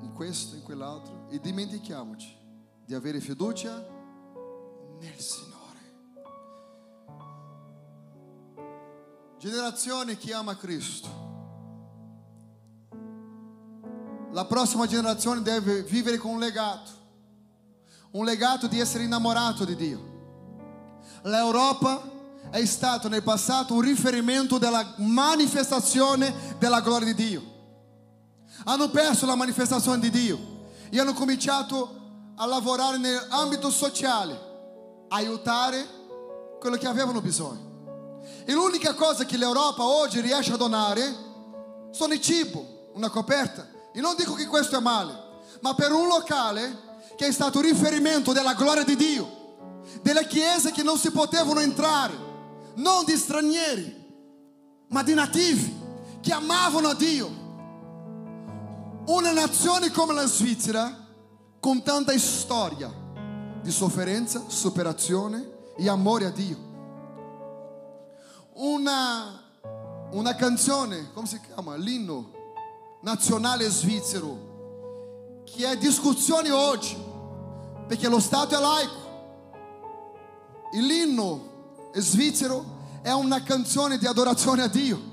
[0.02, 2.38] in questo, in quell'altro e dimentichiamoci
[2.86, 3.88] di avere fiducia
[5.00, 5.51] nel Signore.
[9.42, 11.10] Generazione che ama Cristo.
[14.34, 16.92] La prossima generazione deve vivere con un legato,
[18.12, 20.10] un legato di essere innamorato di Dio.
[21.24, 22.04] L'Europa
[22.52, 27.44] è stato nel passato un riferimento della manifestazione della gloria di Dio.
[28.66, 34.40] Hanno perso la manifestazione di Dio e hanno cominciato a lavorare nell'ambito sociale,
[35.08, 35.84] aiutare
[36.60, 37.71] quello che avevano bisogno.
[38.44, 41.30] E l'unica cosa che l'Europa oggi riesce a donare
[41.92, 43.68] sono il cibo, una coperta.
[43.94, 45.14] E non dico che questo è male,
[45.62, 50.84] ma per un locale che è stato riferimento della gloria di Dio, delle chiese che
[50.84, 52.14] non si potevano entrare,
[52.76, 53.96] non di stranieri,
[54.88, 55.80] ma di nativi
[56.22, 57.40] che amavano a Dio.
[59.08, 60.98] Una nazione come la Svizzera,
[61.60, 62.92] con tanta storia
[63.62, 66.71] di sofferenza, superazione e amore a Dio.
[68.54, 69.42] Una,
[70.12, 71.76] una canzone, come si chiama?
[71.76, 72.32] L'inno
[73.02, 76.98] nazionale svizzero, che è discussione oggi,
[77.88, 79.00] perché lo Stato è laico.
[80.74, 85.10] L'inno svizzero è una canzone di adorazione a Dio.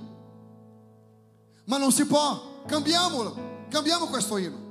[1.65, 4.67] Ma non si può, cambiamolo, cambiamo questo inno.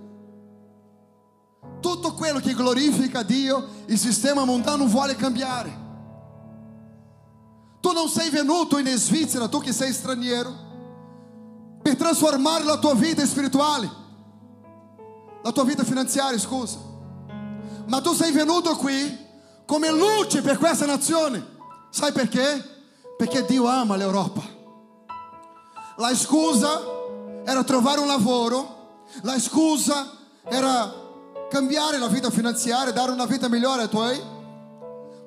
[1.80, 5.86] Tutto quello che glorifica Dio, il sistema mondano vuole cambiare.
[7.88, 10.54] Tu non sei venuto in Svizzera, tu che sei straniero,
[11.82, 13.90] per trasformare la tua vita spirituale,
[15.42, 16.80] la tua vita finanziaria, scusa.
[17.86, 19.18] Ma tu sei venuto qui
[19.66, 21.42] come luce per questa nazione.
[21.90, 22.62] Sai perché?
[23.16, 24.42] Perché Dio ama l'Europa.
[25.96, 26.82] La scusa
[27.46, 30.12] era trovare un lavoro, la scusa
[30.44, 30.94] era
[31.50, 34.36] cambiare la vita finanziaria, dare una vita migliore ai tuoi.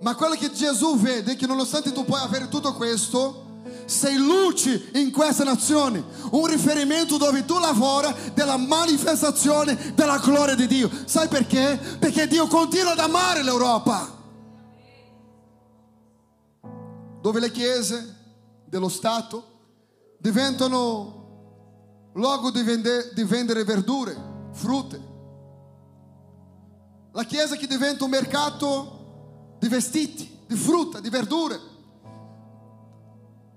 [0.01, 3.49] Ma quello che Gesù vede è che nonostante tu puoi avere tutto questo,
[3.85, 10.67] sei luce in questa nazione, un riferimento dove tu lavora della manifestazione della gloria di
[10.67, 10.91] Dio.
[11.05, 11.79] Sai perché?
[11.99, 14.19] Perché Dio continua ad amare l'Europa.
[17.21, 18.17] Dove le chiese
[18.65, 19.49] dello Stato
[20.19, 21.19] diventano
[22.15, 24.17] luogo di, vende- di vendere verdure,
[24.53, 25.09] frutte.
[27.13, 29.00] La chiesa che diventa un mercato
[29.61, 31.61] di vestiti, di frutta, di verdure.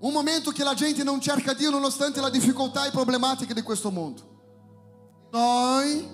[0.00, 3.90] Un momento che la gente non cerca Dio nonostante la difficoltà e problematiche di questo
[3.90, 4.32] mondo.
[5.32, 6.06] Noi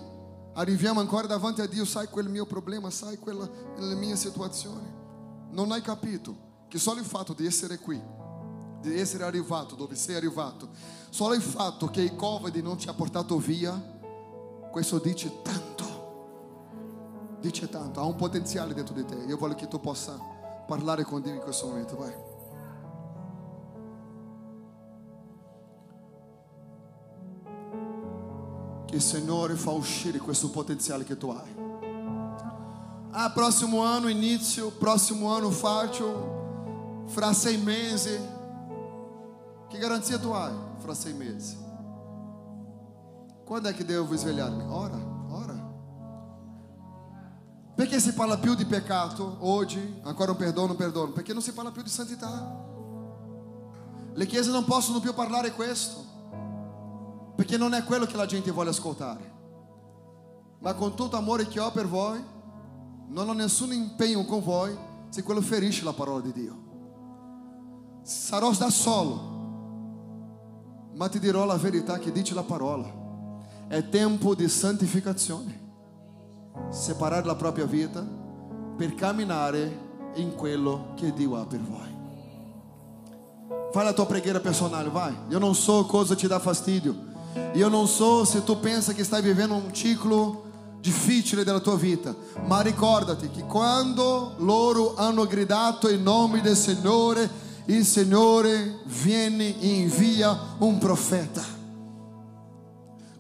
[0.54, 4.98] arriviamo ancora davanti a Dio, sai quel mio problema, sai quella la mia situazione.
[5.50, 8.00] Non hai capito che solo il fatto di essere qui,
[8.80, 10.68] di essere arrivato dove sei arrivato,
[11.10, 13.72] solo il fatto che il Covid non ci ha portato via,
[14.70, 15.89] questo dice tanto.
[17.40, 19.14] Dice tanto, ha un potenziale dentro di te.
[19.14, 20.18] Io voglio che tu possa
[20.66, 22.14] parlare con Dio in questo momento, vai.
[28.86, 31.58] Che il Signore fa uscire questo potenziale che tu hai.
[33.12, 38.18] Ah, próximo ano, início, próximo ano faccio, fra sei mesi.
[39.68, 41.56] Que garantia tu hai fra sei mesi?
[43.44, 44.14] Quando é que devo?
[44.14, 45.09] Ora, ora.
[47.80, 50.00] Perché si parla più di peccato oggi?
[50.02, 51.12] Ancora un perdono, perdono.
[51.12, 52.54] Perché non si parla più di santità?
[54.12, 56.04] Le chiese non possono più parlare questo.
[57.36, 59.32] Perché non è quello che la gente vuole ascoltare.
[60.58, 62.22] Ma con tutto amore che ho per voi,
[63.08, 64.76] non ho nessun impegno con voi
[65.08, 66.58] se quello ferisce la parola di Dio.
[68.02, 69.20] Sarò da solo,
[70.96, 72.92] ma ti dirò la verità che dice la parola.
[73.68, 75.59] È tempo di santificazione.
[76.70, 78.04] Separare la propria vita
[78.76, 81.98] per camminare in quello che Dio ha per voi.
[83.72, 85.16] Fai la tua preghiera personale, vai.
[85.28, 86.96] Eu não sou che ti dà fastidio.
[87.54, 90.44] Eu não sou se tu pensa che stai vivendo un ciclo
[90.80, 92.14] difficile della tua vita,
[92.46, 97.28] ma ricordati che quando loro hanno gridato in nome del Signore,
[97.66, 101.58] il Signore viene e invia un profeta.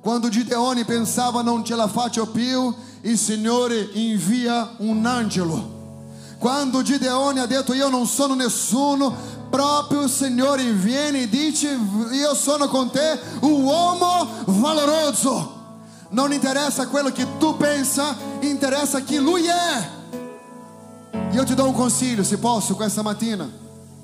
[0.00, 5.78] Quando Gideone pensava non ce la faccio più, il Signore invia un angelo.
[6.38, 9.14] Quando Gideone ha detto io non sono nessuno,
[9.50, 11.78] proprio il Signore viene e dice
[12.12, 15.58] io sono con te, un uomo valoroso.
[16.10, 19.88] Non interessa quello che tu pensa, interessa chi lui è.
[21.32, 23.48] Io ti do un consiglio, se posso, questa mattina.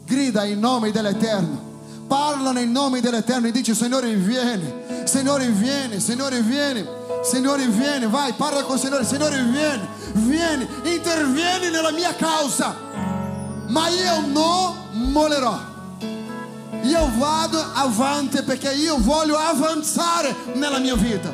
[0.05, 1.76] Grida in nome dell'Eterno.
[2.07, 4.73] Parla nel nome dell'Eterno e dice Signore vieni,
[5.05, 6.87] Signore vieni, Signore vieni,
[7.23, 12.75] Signore vieni, vai, parla con il Signore, Signore vieni, vieni, intervieni nella mia causa.
[13.69, 14.75] ma io non
[15.11, 15.75] mollerò.
[16.83, 21.33] Io vado avanti perché io voglio avanzare nella mia vita.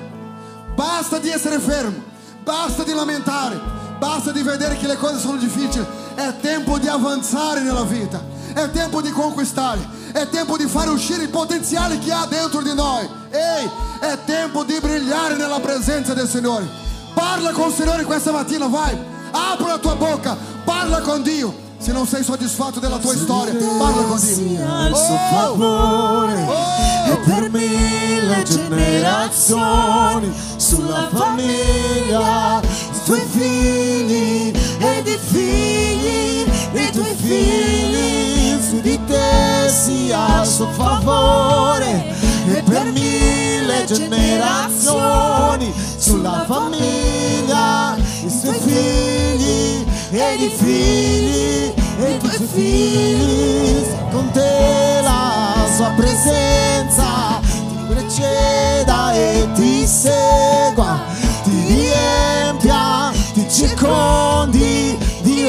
[0.74, 2.02] Basta di essere fermo,
[2.42, 3.60] basta di lamentare,
[3.98, 5.84] basta di vedere che le cose sono difficili.
[6.14, 8.22] È tempo di avanzare nella vita,
[8.54, 9.80] è tempo di conquistare,
[10.12, 13.08] è tempo di fare uscire il potenziale che ha dentro di noi.
[13.30, 16.68] Ehi, è tempo di brillare nella presenza del Signore.
[17.14, 18.96] Parla con il Signore questa mattina, vai.
[19.30, 21.60] Apri la tua bocca, parla con Dio.
[21.78, 24.34] Se non sei soddisfatto della tua storia, parla con Dio.
[24.34, 26.46] sia il suo favore
[27.06, 38.41] e per mille generazioni sulla famiglia, i tuoi figli ed i figli dei tuoi figli,
[38.62, 42.14] su di te sia il suo favore.
[42.48, 52.48] E per mille generazioni sulla famiglia, i tuoi figli ed i figli e i tuoi
[52.52, 53.86] figli.
[54.10, 61.00] Con te la sua presenza ti preceda e ti segua
[61.44, 65.48] ti riempia ti circondi Dio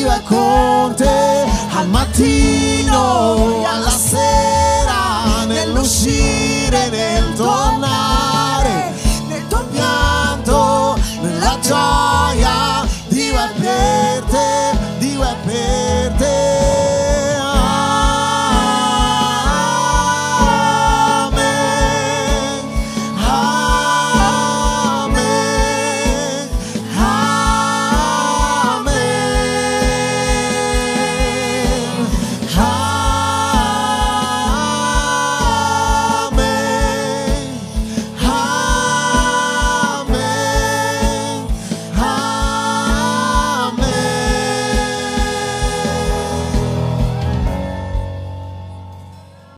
[0.00, 1.44] viva con te
[1.76, 8.94] al mattino e alla sera, nell'uscire e nel tornare,
[9.28, 14.19] nel tuo pianto, nella gioia, viva te.